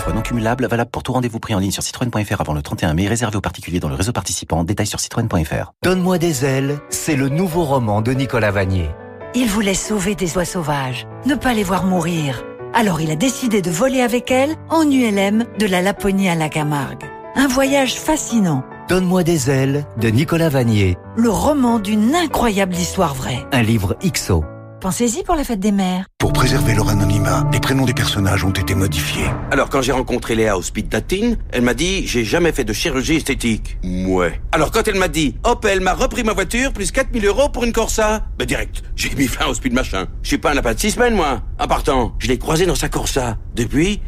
[0.00, 2.94] Offre non cumulable, valable pour tout rendez-vous pris en ligne sur citroën.fr avant le 31
[2.94, 4.64] mai, réservé aux particuliers dans le réseau participant.
[4.64, 5.72] Détails sur citroën.fr.
[5.82, 8.88] Donne-moi des ailes, c'est le nouveau roman de Nicolas Vanier.
[9.34, 12.42] Il voulait sauver des oies sauvages, ne pas les voir mourir.
[12.72, 16.48] Alors il a décidé de voler avec elles en ULM de la Laponie à la
[16.48, 17.04] Camargue.
[17.34, 18.64] Un voyage fascinant.
[18.88, 20.96] Donne-moi des ailes de Nicolas Vanier.
[21.14, 23.44] Le roman d'une incroyable histoire vraie.
[23.52, 24.44] Un livre XO.
[24.80, 26.06] Pensez-y pour la fête des mères.
[26.16, 29.26] Pour préserver leur anonymat, les prénoms des personnages ont été modifiés.
[29.50, 32.72] Alors quand j'ai rencontré Léa au speed dating, elle m'a dit j'ai jamais fait de
[32.72, 33.76] chirurgie esthétique.
[33.84, 34.40] Ouais.
[34.52, 37.64] Alors quand elle m'a dit hop, elle m'a repris ma voiture plus 4000 euros pour
[37.64, 40.06] une Corsa, bah direct, j'ai mis fin au speed machin.
[40.22, 41.42] Je suis pas un lapin de six semaines moi.
[41.58, 43.36] En partant, je l'ai croisé dans sa Corsa.
[43.54, 44.00] Depuis,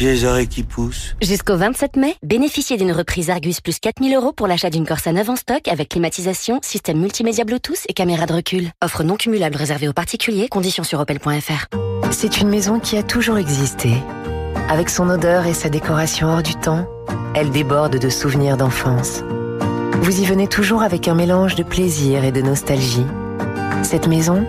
[0.00, 1.14] J'ai les oreilles qui poussent.
[1.20, 5.28] Jusqu'au 27 mai, bénéficiez d'une reprise Argus plus 4000 euros pour l'achat d'une Corsa neuve
[5.28, 8.70] en stock avec climatisation, système multimédia Bluetooth et caméra de recul.
[8.82, 11.66] Offre non cumulable réservée aux particuliers, conditions sur opel.fr.
[12.12, 13.92] C'est une maison qui a toujours existé.
[14.70, 16.88] Avec son odeur et sa décoration hors du temps,
[17.34, 19.22] elle déborde de souvenirs d'enfance.
[20.00, 23.04] Vous y venez toujours avec un mélange de plaisir et de nostalgie.
[23.82, 24.46] Cette maison,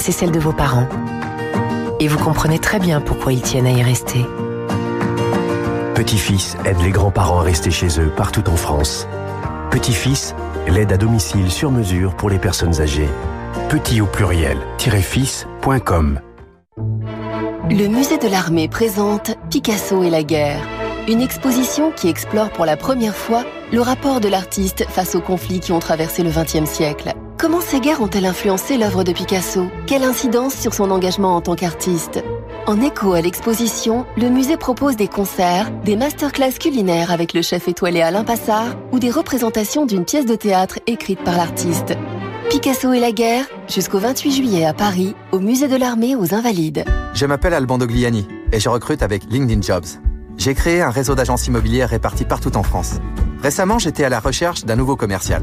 [0.00, 0.88] c'est celle de vos parents.
[2.00, 4.26] Et vous comprenez très bien pourquoi ils tiennent à y rester.
[5.98, 9.08] Petit-fils aide les grands-parents à rester chez eux partout en France.
[9.72, 10.32] Petit-fils,
[10.68, 13.08] l'aide à domicile sur mesure pour les personnes âgées.
[13.68, 16.20] Petit au pluriel, fils.com.
[17.68, 20.62] Le musée de l'armée présente Picasso et la guerre,
[21.08, 25.58] une exposition qui explore pour la première fois le rapport de l'artiste face aux conflits
[25.58, 27.12] qui ont traversé le XXe siècle.
[27.38, 29.66] Comment ces guerres ont-elles influencé l'œuvre de Picasso?
[29.88, 32.22] Quelle incidence sur son engagement en tant qu'artiste?
[32.66, 37.68] En écho à l'exposition, le musée propose des concerts, des masterclass culinaires avec le chef
[37.68, 41.94] étoilé Alain Passard ou des représentations d'une pièce de théâtre écrite par l'artiste.
[42.50, 46.84] Picasso et la guerre, jusqu'au 28 juillet à Paris, au musée de l'armée aux Invalides.
[47.14, 49.86] Je m'appelle Alban Dogliani et je recrute avec LinkedIn Jobs.
[50.36, 53.00] J'ai créé un réseau d'agences immobilières réparties partout en France.
[53.42, 55.42] Récemment, j'étais à la recherche d'un nouveau commercial.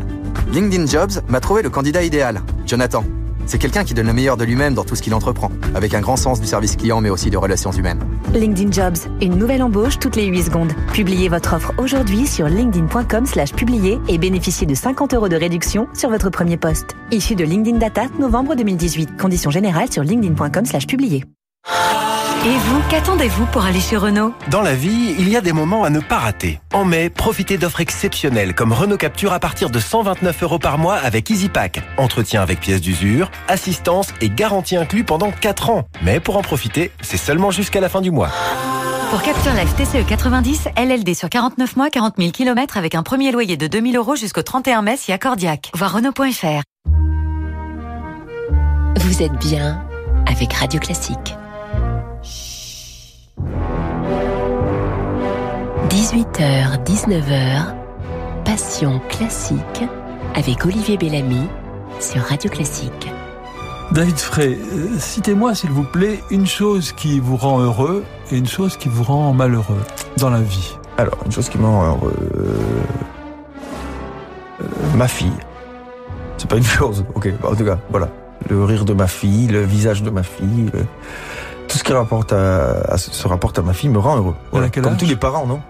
[0.52, 3.04] LinkedIn Jobs m'a trouvé le candidat idéal, Jonathan.
[3.46, 6.02] C'est quelqu'un qui donne le meilleur de lui-même dans tout ce qu'il entreprend, avec un
[6.02, 8.04] grand sens du service client mais aussi de relations humaines.
[8.34, 10.74] LinkedIn Jobs, une nouvelle embauche toutes les 8 secondes.
[10.94, 15.88] Publiez votre offre aujourd'hui sur linkedin.com slash publier et bénéficiez de 50 euros de réduction
[15.94, 16.96] sur votre premier poste.
[17.12, 19.18] Issu de LinkedIn Data, novembre 2018.
[19.18, 21.24] Conditions générales sur linkedin.com slash publier.
[22.46, 24.32] Et vous, qu'attendez-vous pour aller chez Renault?
[24.52, 26.60] Dans la vie, il y a des moments à ne pas rater.
[26.74, 30.94] En mai, profitez d'offres exceptionnelles comme Renault Capture à partir de 129 euros par mois
[30.94, 31.82] avec EasyPack.
[31.98, 35.86] Entretien avec pièces d'usure, assistance et garantie inclus pendant 4 ans.
[36.04, 38.30] Mais pour en profiter, c'est seulement jusqu'à la fin du mois.
[39.10, 43.32] Pour Capture Life TCE 90, LLD sur 49 mois, 40 000 km avec un premier
[43.32, 45.72] loyer de 2000 euros jusqu'au 31 mai si accordiaque.
[45.74, 46.62] Voir Renault.fr.
[49.00, 49.84] Vous êtes bien
[50.28, 51.34] avec Radio Classique.
[55.96, 57.74] 18h, 19h,
[58.44, 59.86] Passion classique
[60.36, 61.48] avec Olivier Bellamy
[62.02, 63.10] sur Radio Classique.
[63.94, 68.46] David Frey, euh, citez-moi s'il vous plaît une chose qui vous rend heureux et une
[68.46, 69.82] chose qui vous rend malheureux
[70.18, 70.76] dans la vie.
[70.98, 72.14] Alors, une chose qui me rend heureux.
[74.62, 74.68] Euh,
[74.98, 75.32] ma fille.
[76.38, 77.30] C'est pas une chose, ok.
[77.42, 78.10] En tout cas, voilà.
[78.50, 80.70] Le rire de ma fille, le visage de ma fille,
[81.70, 84.36] tout ce qui rapporte à, se rapporte à ma fille me rend heureux.
[84.52, 85.62] Comme tous les parents, non?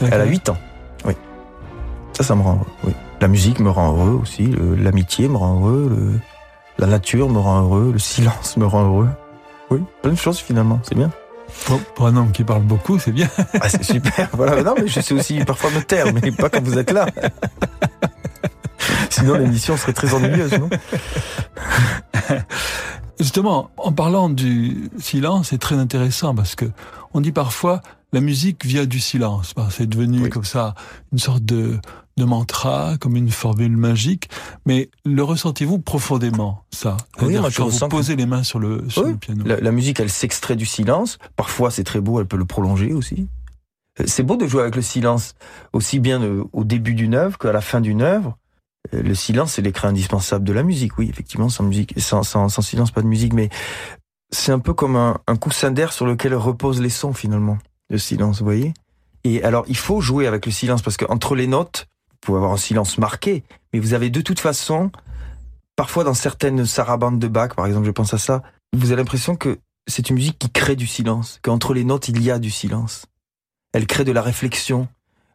[0.00, 0.58] Elle a 8 ans.
[1.04, 1.14] Oui.
[2.12, 2.66] Ça, ça me rend heureux.
[2.84, 2.92] Oui.
[3.20, 4.54] La musique me rend heureux aussi.
[4.78, 6.20] L'amitié me rend heureux.
[6.78, 7.90] la nature me rend heureux.
[7.92, 9.08] Le silence me rend heureux.
[9.70, 10.80] Oui, plein de choses finalement.
[10.82, 11.10] C'est bien.
[11.94, 13.28] Pour, un homme qui parle beaucoup, c'est bien.
[13.60, 14.28] Ah, c'est super.
[14.32, 14.62] Voilà.
[14.62, 17.06] Non, mais je sais aussi parfois me taire, mais pas quand vous êtes là.
[19.10, 20.68] Sinon, l'émission serait très ennuyeuse, non?
[23.20, 26.66] Justement, en parlant du silence, c'est très intéressant parce que
[27.14, 27.80] on dit parfois
[28.14, 29.54] la musique vient du silence.
[29.70, 30.74] C'est devenu comme ça
[31.12, 31.80] une sorte de,
[32.16, 34.30] de mantra, comme une formule magique.
[34.66, 36.96] Mais le ressentez-vous profondément, ça?
[37.20, 39.42] Oui, quand vous posez les mains sur le, sur le piano.
[39.44, 41.18] La, la musique, elle s'extrait du silence.
[41.34, 43.26] Parfois, c'est très beau, elle peut le prolonger aussi.
[44.06, 45.34] C'est beau de jouer avec le silence,
[45.72, 46.20] aussi bien
[46.52, 48.38] au début d'une œuvre qu'à la fin d'une œuvre.
[48.94, 50.98] Euh, le silence, c'est l'écran indispensable de la musique.
[50.98, 53.32] Oui, effectivement, sans musique, sans, sans, sans silence, pas de musique.
[53.32, 53.50] Mais
[54.30, 57.58] c'est un peu comme un, un coussin d'air sur lequel reposent les sons finalement.
[57.90, 58.74] Le silence, vous voyez?
[59.24, 62.52] Et alors, il faut jouer avec le silence parce qu'entre les notes, vous pouvez avoir
[62.52, 64.90] un silence marqué, mais vous avez de toute façon,
[65.76, 68.42] parfois dans certaines sarabandes de Bach, par exemple, je pense à ça,
[68.74, 72.22] vous avez l'impression que c'est une musique qui crée du silence, qu'entre les notes, il
[72.22, 73.06] y a du silence.
[73.72, 74.88] Elle crée de la réflexion,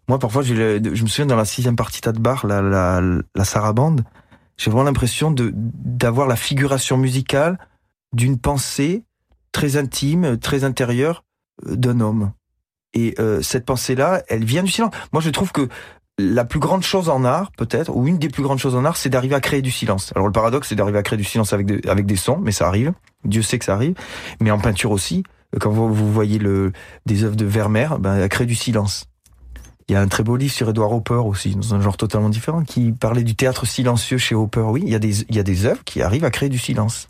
[0.09, 4.03] moi, parfois, je me souviens dans la sixième partie de bar, la, la, sarabande,
[4.57, 7.59] j'ai vraiment l'impression de d'avoir la figuration musicale
[8.11, 9.03] d'une pensée
[9.51, 11.23] très intime, très intérieure
[11.67, 12.31] euh, d'un homme.
[12.93, 14.93] Et euh, cette pensée-là, elle vient du silence.
[15.13, 15.67] Moi, je trouve que
[16.19, 18.97] la plus grande chose en art, peut-être, ou une des plus grandes choses en art,
[18.97, 20.11] c'est d'arriver à créer du silence.
[20.15, 22.51] Alors le paradoxe, c'est d'arriver à créer du silence avec des, avec des sons, mais
[22.51, 22.91] ça arrive.
[23.23, 23.95] Dieu sait que ça arrive.
[24.41, 25.23] Mais en peinture aussi,
[25.59, 26.73] quand vous, vous voyez le,
[27.05, 29.05] des œuvres de Vermeer, ben, elle crée du silence.
[29.87, 32.29] Il y a un très beau livre sur Edward Hopper aussi, dans un genre totalement
[32.29, 34.61] différent, qui parlait du théâtre silencieux chez Hopper.
[34.61, 36.59] Oui, il y a des, il y a des œuvres qui arrivent à créer du
[36.59, 37.09] silence.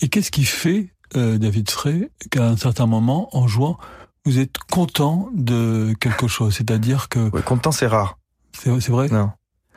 [0.00, 3.78] Et qu'est-ce qui fait, euh, David Frey, qu'à un certain moment, en jouant,
[4.24, 7.28] vous êtes content de quelque chose C'est-à-dire que...
[7.40, 8.18] content, c'est rare.
[8.52, 9.08] C'est vrai?
[9.08, 9.30] Non.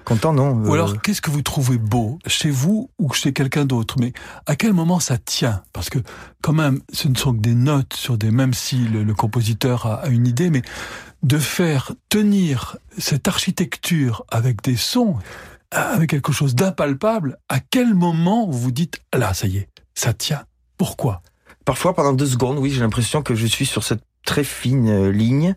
[0.06, 0.52] Content, non.
[0.66, 2.18] Ou alors, qu'est-ce que vous trouvez beau?
[2.28, 3.96] Chez vous ou chez quelqu'un d'autre?
[4.00, 4.14] Mais
[4.46, 5.64] à quel moment ça tient?
[5.74, 6.00] Parce que
[6.42, 10.08] quand même, ce ne sont que des notes sur des mêmes si le, compositeur a,
[10.08, 10.62] une idée, mais
[11.24, 15.18] de faire tenir cette architecture avec des sons,
[15.72, 20.14] avec quelque chose d'impalpable, à quel moment vous vous dites là, ça y est, ça
[20.14, 20.46] tient
[20.78, 21.22] Pourquoi?
[21.66, 25.12] Parfois, pendant deux secondes, oui, j'ai l'impression que je suis sur cette très fine euh,
[25.12, 25.56] ligne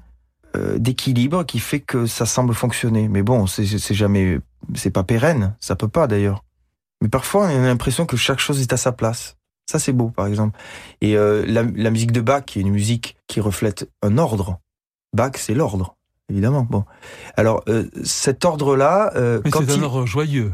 [0.56, 3.08] euh, d'équilibre qui fait que ça semble fonctionner.
[3.08, 4.38] Mais bon, c'est jamais,
[4.74, 6.44] c'est pas pérenne, ça peut pas d'ailleurs.
[7.02, 9.36] Mais parfois, on a l'impression que chaque chose est à sa place.
[9.70, 10.58] Ça, c'est beau, par exemple.
[11.00, 14.58] Et euh, la, la, musique de Bach, qui est une musique qui reflète un ordre.
[15.14, 15.96] Bach, c'est l'ordre,
[16.28, 16.66] évidemment.
[16.68, 16.84] Bon,
[17.36, 20.52] alors euh, cet ordre-là, euh, mais c'est un ordre joyeux.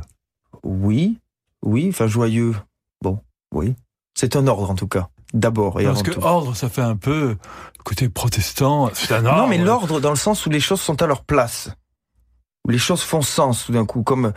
[0.63, 1.19] Oui,
[1.63, 2.55] oui, enfin joyeux.
[3.03, 3.21] Bon,
[3.55, 3.75] oui,
[4.15, 5.79] c'est un ordre en tout cas d'abord.
[5.83, 7.37] Parce que ordre, ça fait un peu
[7.85, 8.91] côté protestant.
[8.95, 9.43] C'est un ordre.
[9.43, 11.71] Non, mais l'ordre dans le sens où les choses sont à leur place.
[12.67, 14.33] Où les choses font sens tout d'un coup, comme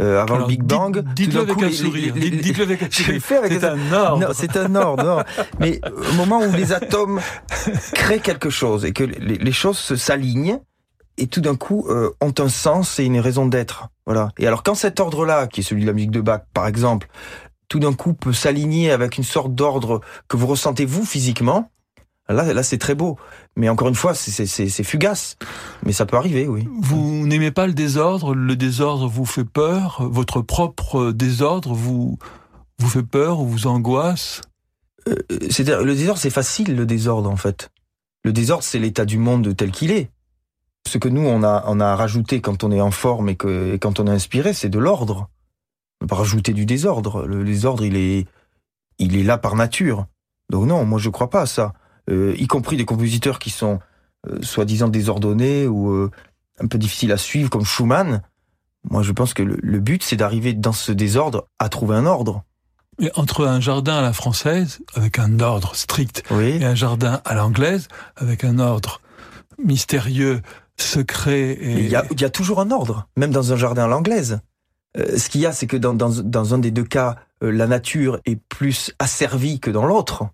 [0.00, 1.04] euh, avant le Big Bang.
[1.14, 2.14] Dites-le avec, un sourire.
[2.14, 3.20] Dites-le avec un sourire.
[3.50, 4.30] C'est un ordre.
[4.32, 5.24] c'est un ordre.
[5.60, 7.20] mais au moment où les atomes
[7.94, 10.60] créent quelque chose et que les, choses s'alignent,
[11.18, 13.88] et tout d'un coup euh, ont un sens et une raison d'être.
[14.06, 14.30] Voilà.
[14.38, 17.08] Et alors quand cet ordre-là, qui est celui de la musique de Bach, par exemple,
[17.68, 21.70] tout d'un coup peut s'aligner avec une sorte d'ordre que vous ressentez vous physiquement,
[22.28, 23.18] là, là c'est très beau.
[23.56, 25.36] Mais encore une fois, c'est fugace.
[25.84, 26.68] Mais ça peut arriver, oui.
[26.80, 28.34] Vous n'aimez pas le désordre?
[28.34, 29.98] Le désordre vous fait peur?
[30.00, 32.18] Votre propre désordre vous,
[32.78, 34.40] vous fait peur ou vous angoisse?
[35.08, 35.14] Euh,
[35.50, 37.70] C'est-à-dire, le désordre, c'est facile, le désordre, en fait.
[38.24, 40.10] Le désordre, c'est l'état du monde tel qu'il est.
[40.88, 43.74] Ce que nous, on a, on a rajouté quand on est en forme et, que,
[43.74, 45.28] et quand on est inspiré, c'est de l'ordre
[46.12, 47.26] rajouter du désordre.
[47.26, 48.26] Le désordre, il est,
[48.98, 50.06] il est là par nature.
[50.50, 51.72] Donc non, moi je crois pas à ça.
[52.10, 53.80] Euh, y compris des compositeurs qui sont
[54.28, 56.10] euh, soi-disant désordonnés ou euh,
[56.60, 58.22] un peu difficiles à suivre, comme Schumann.
[58.90, 62.44] Moi je pense que le, but, c'est d'arriver dans ce désordre à trouver un ordre.
[63.00, 67.34] Mais entre un jardin à la française, avec un ordre strict, et un jardin à
[67.34, 69.00] l'anglaise, avec un ordre
[69.58, 70.42] mystérieux,
[70.76, 71.50] secret.
[71.52, 71.72] Et...
[71.80, 74.40] Il, y a, il y a toujours un ordre, même dans un jardin à l'anglaise.
[74.96, 77.50] Euh, ce qu'il y a, c'est que dans, dans, dans, un des deux cas, euh,
[77.50, 80.24] la nature est plus asservie que dans l'autre.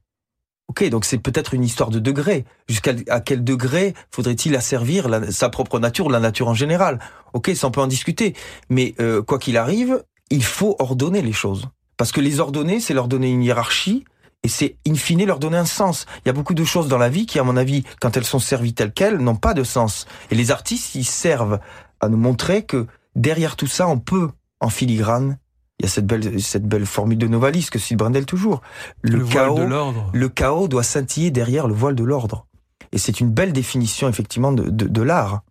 [0.68, 2.44] Ok, donc c'est peut-être une histoire de degré.
[2.68, 7.00] Jusqu'à quel degré faudrait-il asservir sa propre nature, la nature en général?
[7.32, 8.36] Ok, ça on peut en discuter.
[8.68, 11.68] Mais euh, quoi qu'il arrive, il faut ordonner les choses.
[11.96, 14.04] Parce que les ordonner, c'est leur donner une hiérarchie
[14.44, 16.06] et c'est in fine leur donner un sens.
[16.24, 18.24] Il y a beaucoup de choses dans la vie qui, à mon avis, quand elles
[18.24, 20.06] sont servies telles quelles, n'ont pas de sens.
[20.30, 21.58] Et les artistes, ils servent
[22.00, 22.86] à nous montrer que
[23.16, 24.30] derrière tout ça, on peut
[24.60, 25.38] en filigrane.
[25.78, 28.60] Il y a cette belle, cette belle formule de Novalis que cite Brendel toujours.
[29.00, 32.46] Le, chaos, de le chaos doit scintiller derrière le voile de l'ordre.
[32.92, 35.42] Et c'est une belle définition effectivement de, de, l'art.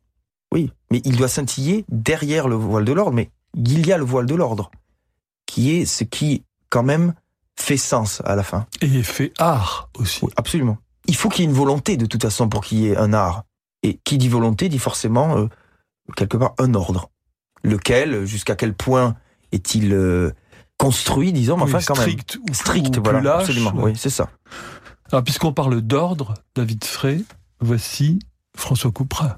[0.53, 3.13] Oui, mais il doit scintiller derrière le voile de l'ordre.
[3.13, 4.69] Mais il y a le voile de l'ordre,
[5.47, 7.13] qui est ce qui quand même
[7.59, 8.67] fait sens à la fin.
[8.81, 10.25] Et fait art aussi.
[10.35, 10.77] absolument.
[11.07, 13.13] Il faut qu'il y ait une volonté de toute façon pour qu'il y ait un
[13.13, 13.45] art.
[13.81, 15.47] Et qui dit volonté dit forcément euh,
[16.15, 17.09] quelque part un ordre
[17.63, 19.15] lequel, jusqu'à quel point
[19.51, 20.31] est-il euh,
[20.77, 22.53] construit, disons, mais enfin quand strict même.
[22.53, 24.29] strict, voilà, absolument, oui, c'est ça.
[25.11, 27.21] Alors, puisqu'on parle d'ordre, David Frey,
[27.59, 28.19] voici
[28.55, 29.37] François Couperin.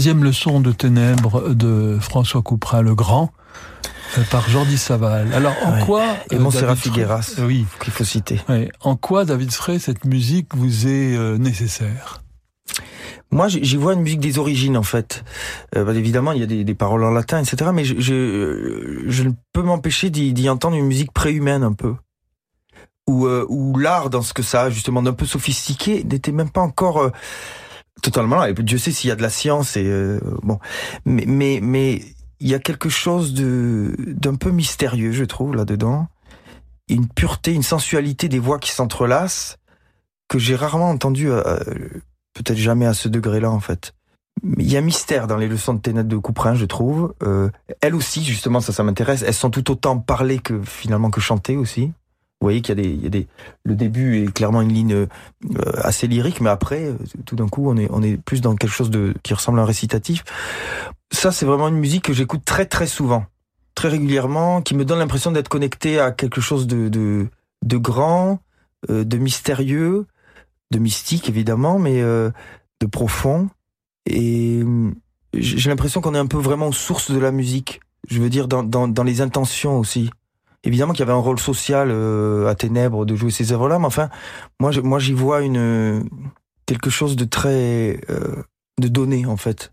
[0.00, 3.34] Troisième leçon de ténèbres de François Couperin le Grand
[4.16, 5.30] euh, par Jordi Saval.
[5.34, 8.40] Alors en quoi et Montserrat Figueras, oui, qu'il faut citer.
[8.80, 12.22] En quoi David Frey cette musique vous est nécessaire?
[13.30, 15.22] Moi, j'y vois une musique des origines, en fait.
[15.76, 17.70] Euh, bah, évidemment, il y a des, des, paroles en latin, etc.
[17.74, 21.94] Mais je, je, je ne peux m'empêcher d'y entendre une musique préhumaine, un peu.
[23.06, 26.48] Où, euh, où l'art, dans ce que ça a, justement, d'un peu sophistiqué, n'était même
[26.48, 27.02] pas encore...
[27.02, 27.10] Euh,
[28.00, 28.44] totalement.
[28.44, 30.58] Et Dieu sait s'il y a de la science et euh, bon,
[31.04, 32.02] mais mais mais
[32.40, 36.08] il y a quelque chose de d'un peu mystérieux, je trouve là-dedans.
[36.88, 39.58] Une pureté, une sensualité des voix qui s'entrelacent
[40.28, 41.58] que j'ai rarement entendu euh,
[42.34, 43.94] peut-être jamais à ce degré-là en fait.
[44.58, 47.14] Il y a mystère dans les leçons de Ténèbres de Couperin, je trouve.
[47.22, 47.50] Euh,
[47.82, 49.22] elles aussi, justement, ça, ça m'intéresse.
[49.22, 51.92] Elles sont tout autant parlées que finalement que chantées aussi.
[52.40, 53.28] Vous voyez qu'il y y a des,
[53.64, 55.06] le début est clairement une ligne euh,
[55.74, 58.72] assez lyrique, mais après, euh, tout d'un coup, on est, on est plus dans quelque
[58.72, 60.24] chose de qui ressemble à un récitatif.
[61.12, 63.26] Ça, c'est vraiment une musique que j'écoute très très souvent,
[63.74, 67.26] très régulièrement, qui me donne l'impression d'être connecté à quelque chose de de,
[67.62, 68.40] de grand,
[68.88, 70.06] euh, de mystérieux,
[70.70, 72.30] de mystique évidemment, mais euh,
[72.80, 73.50] de profond.
[74.06, 74.62] Et
[75.34, 77.80] j'ai l'impression qu'on est un peu vraiment aux sources de la musique.
[78.08, 80.10] Je veux dire dans, dans, dans les intentions aussi.
[80.64, 83.86] Évidemment qu'il y avait un rôle social euh, à Ténèbres de jouer ces œuvres-là, mais
[83.86, 84.10] enfin,
[84.60, 86.08] moi, moi, j'y vois une
[86.66, 88.00] quelque chose de très
[88.80, 89.72] de donné en fait.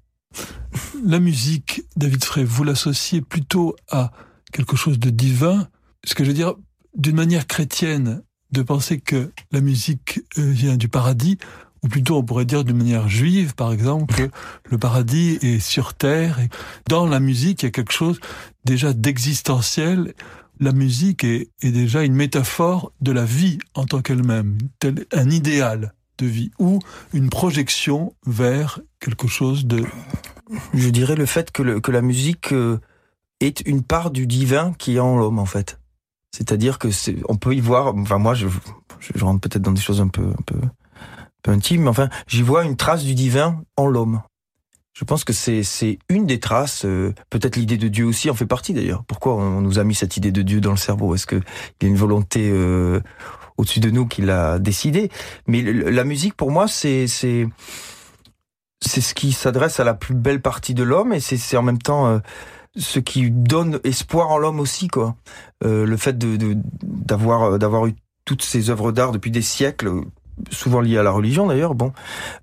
[1.03, 4.11] La musique, David Frey, vous l'associez plutôt à
[4.51, 5.67] quelque chose de divin.
[6.03, 6.55] Ce que je veux dire,
[6.95, 11.38] d'une manière chrétienne, de penser que la musique euh, vient du paradis,
[11.83, 14.29] ou plutôt on pourrait dire d'une manière juive, par exemple, que
[14.69, 16.39] le paradis est sur terre.
[16.39, 16.49] Et
[16.88, 18.19] dans la musique, il y a quelque chose
[18.65, 20.13] déjà d'existentiel.
[20.60, 24.58] La musique est, déjà une métaphore de la vie en tant qu'elle-même,
[25.14, 26.80] un idéal de vie ou
[27.14, 29.84] une projection vers quelque chose de...
[30.74, 32.80] Je dirais le fait que, la musique euh,
[33.39, 35.80] est une part du divin qui est en l'homme, en fait.
[36.32, 36.89] C'est-à-dire que
[37.30, 38.47] on peut y voir, enfin moi je,
[39.16, 42.10] je rentre peut-être dans des choses un peu, un peu, un peu intimes, mais enfin
[42.28, 44.22] j'y vois une trace du divin en l'homme.
[44.97, 46.83] Je pense que c'est une des traces.
[46.83, 49.03] Euh, peut-être l'idée de Dieu aussi en fait partie d'ailleurs.
[49.03, 51.13] Pourquoi on nous a mis cette idée de Dieu dans le cerveau?
[51.13, 52.99] Est-ce que il y a une volonté euh,
[53.57, 55.11] au-dessus de nous qui l'a décidé?
[55.45, 57.47] Mais la musique pour moi c'est c'est
[58.81, 62.07] ce qui s'adresse à la plus belle partie de l'homme et c'est en même temps
[62.07, 62.17] euh,
[62.75, 65.15] ce qui donne espoir en l'homme aussi, quoi.
[65.63, 67.93] Euh, le fait de d'avoir d'avoir eu
[68.25, 69.91] toutes ces œuvres d'art depuis des siècles,
[70.49, 71.75] souvent liées à la religion d'ailleurs.
[71.75, 71.93] Bon,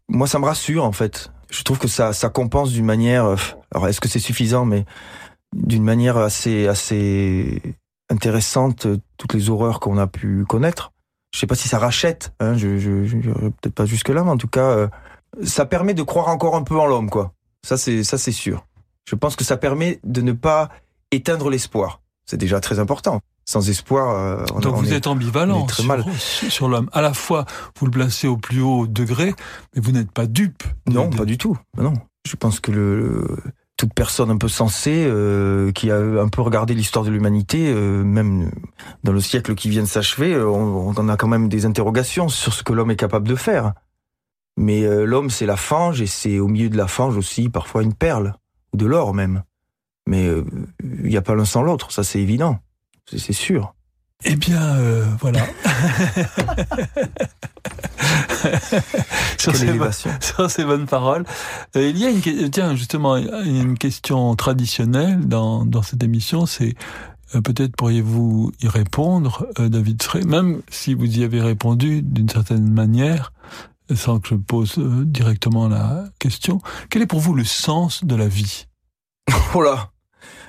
[0.09, 1.33] moi ça me rassure en fait.
[1.55, 3.25] Je trouve que ça ça compense d'une manière.
[3.25, 3.37] Euh,
[3.75, 4.85] alors est-ce que c'est suffisant, mais
[5.55, 7.61] d'une manière assez assez
[8.11, 8.87] intéressante
[9.17, 10.93] toutes les horreurs qu'on a pu connaître.
[11.33, 14.31] Je sais pas si ça rachète, hein, je, je, je peut-être pas jusque là, mais
[14.31, 14.89] en tout cas, euh,
[15.43, 17.33] ça permet de croire encore un peu en l'homme, quoi.
[17.67, 18.65] Ça c'est ça c'est sûr
[19.05, 20.71] je pense que ça permet de ne pas
[21.11, 22.01] éteindre l'espoir.
[22.27, 23.21] C'est déjà très important.
[23.45, 26.05] Sans espoir, euh, on, donc vous êtes ambivalent très sur, mal.
[26.19, 26.89] sur l'homme.
[26.93, 27.45] À la fois,
[27.79, 29.35] vous le placez au plus haut degré,
[29.75, 30.63] mais vous n'êtes pas dupe.
[30.91, 31.59] Non, pas du tout.
[31.77, 31.93] Non,
[32.27, 33.37] je pense que le,
[33.77, 38.03] toute personne un peu sensée euh, qui a un peu regardé l'histoire de l'humanité, euh,
[38.03, 38.51] même
[39.03, 42.55] dans le siècle qui vient de s'achever, on, on, a quand même des interrogations sur
[42.55, 43.75] ce que l'homme est capable de faire.
[44.57, 47.93] Mais l'homme, c'est la fange, et c'est au milieu de la fange aussi parfois une
[47.93, 48.37] perle
[48.73, 49.43] ou de l'or même.
[50.15, 50.45] Mais il euh,
[51.03, 52.61] n'y a pas l'un sans l'autre, ça c'est évident,
[53.11, 53.75] c'est sûr.
[54.25, 55.41] Eh bien, euh, voilà.
[59.39, 59.91] sur, ces bonnes,
[60.21, 61.25] sur, ces bonnes, paroles.
[61.75, 66.77] Euh, il y a une, tiens, justement, une question traditionnelle dans, dans cette émission, c'est
[67.33, 73.33] peut-être pourriez-vous y répondre, David Frey, même si vous y avez répondu d'une certaine manière,
[73.93, 78.29] sans que je pose directement la question, quel est pour vous le sens de la
[78.29, 78.69] vie?
[79.57, 79.91] Oh là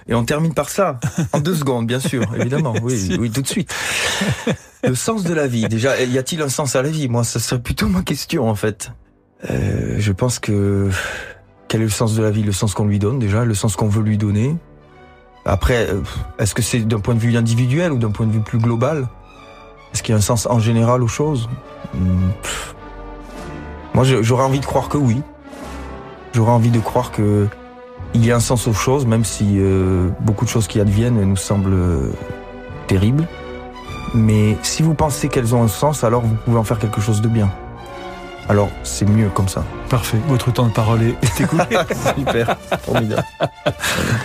[0.07, 0.99] Et on termine par ça,
[1.33, 3.73] en deux secondes, bien sûr, évidemment, oui, oui, tout de suite.
[4.83, 7.07] Le sens de la vie, déjà, y a-t-il un sens à la vie?
[7.09, 8.91] Moi, ça serait plutôt ma question, en fait.
[9.49, 10.89] Euh, je pense que...
[11.67, 12.43] Quel est le sens de la vie?
[12.43, 14.55] Le sens qu'on lui donne, déjà, le sens qu'on veut lui donner.
[15.45, 16.01] Après, euh,
[16.37, 19.07] est-ce que c'est d'un point de vue individuel ou d'un point de vue plus global?
[19.91, 21.49] Est-ce qu'il y a un sens en général aux choses?
[21.95, 22.29] Hmm,
[23.95, 25.21] moi, j'aurais envie de croire que oui.
[26.33, 27.47] J'aurais envie de croire que
[28.15, 31.21] il y a un sens aux choses, même si euh, beaucoup de choses qui adviennent
[31.21, 32.11] nous semblent euh,
[32.87, 33.27] terribles.
[34.13, 37.21] Mais si vous pensez qu'elles ont un sens, alors vous pouvez en faire quelque chose
[37.21, 37.51] de bien.
[38.47, 39.65] Alors, c'est mieux comme ça.
[39.89, 40.17] Parfait.
[40.27, 41.63] Votre temps de parole est écoulé.
[42.17, 42.55] Super.
[42.83, 43.23] Formidable.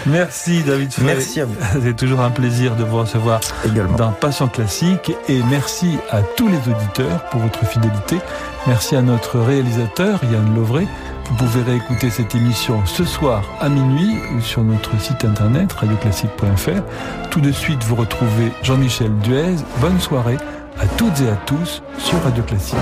[0.06, 1.04] Merci, David Frey.
[1.06, 1.54] Merci à vous.
[1.82, 3.96] C'est toujours un plaisir de vous recevoir Également.
[3.96, 5.10] dans Passion Classique.
[5.28, 8.18] Et merci à tous les auditeurs pour votre fidélité.
[8.66, 10.86] Merci à notre réalisateur, Yann Lovray,
[11.30, 17.28] Vous pouvez réécouter cette émission ce soir à minuit ou sur notre site internet radioclassique.fr.
[17.30, 19.54] Tout de suite, vous retrouvez Jean-Michel Duez.
[19.80, 20.38] Bonne soirée
[20.80, 22.76] à toutes et à tous sur Radio Classique.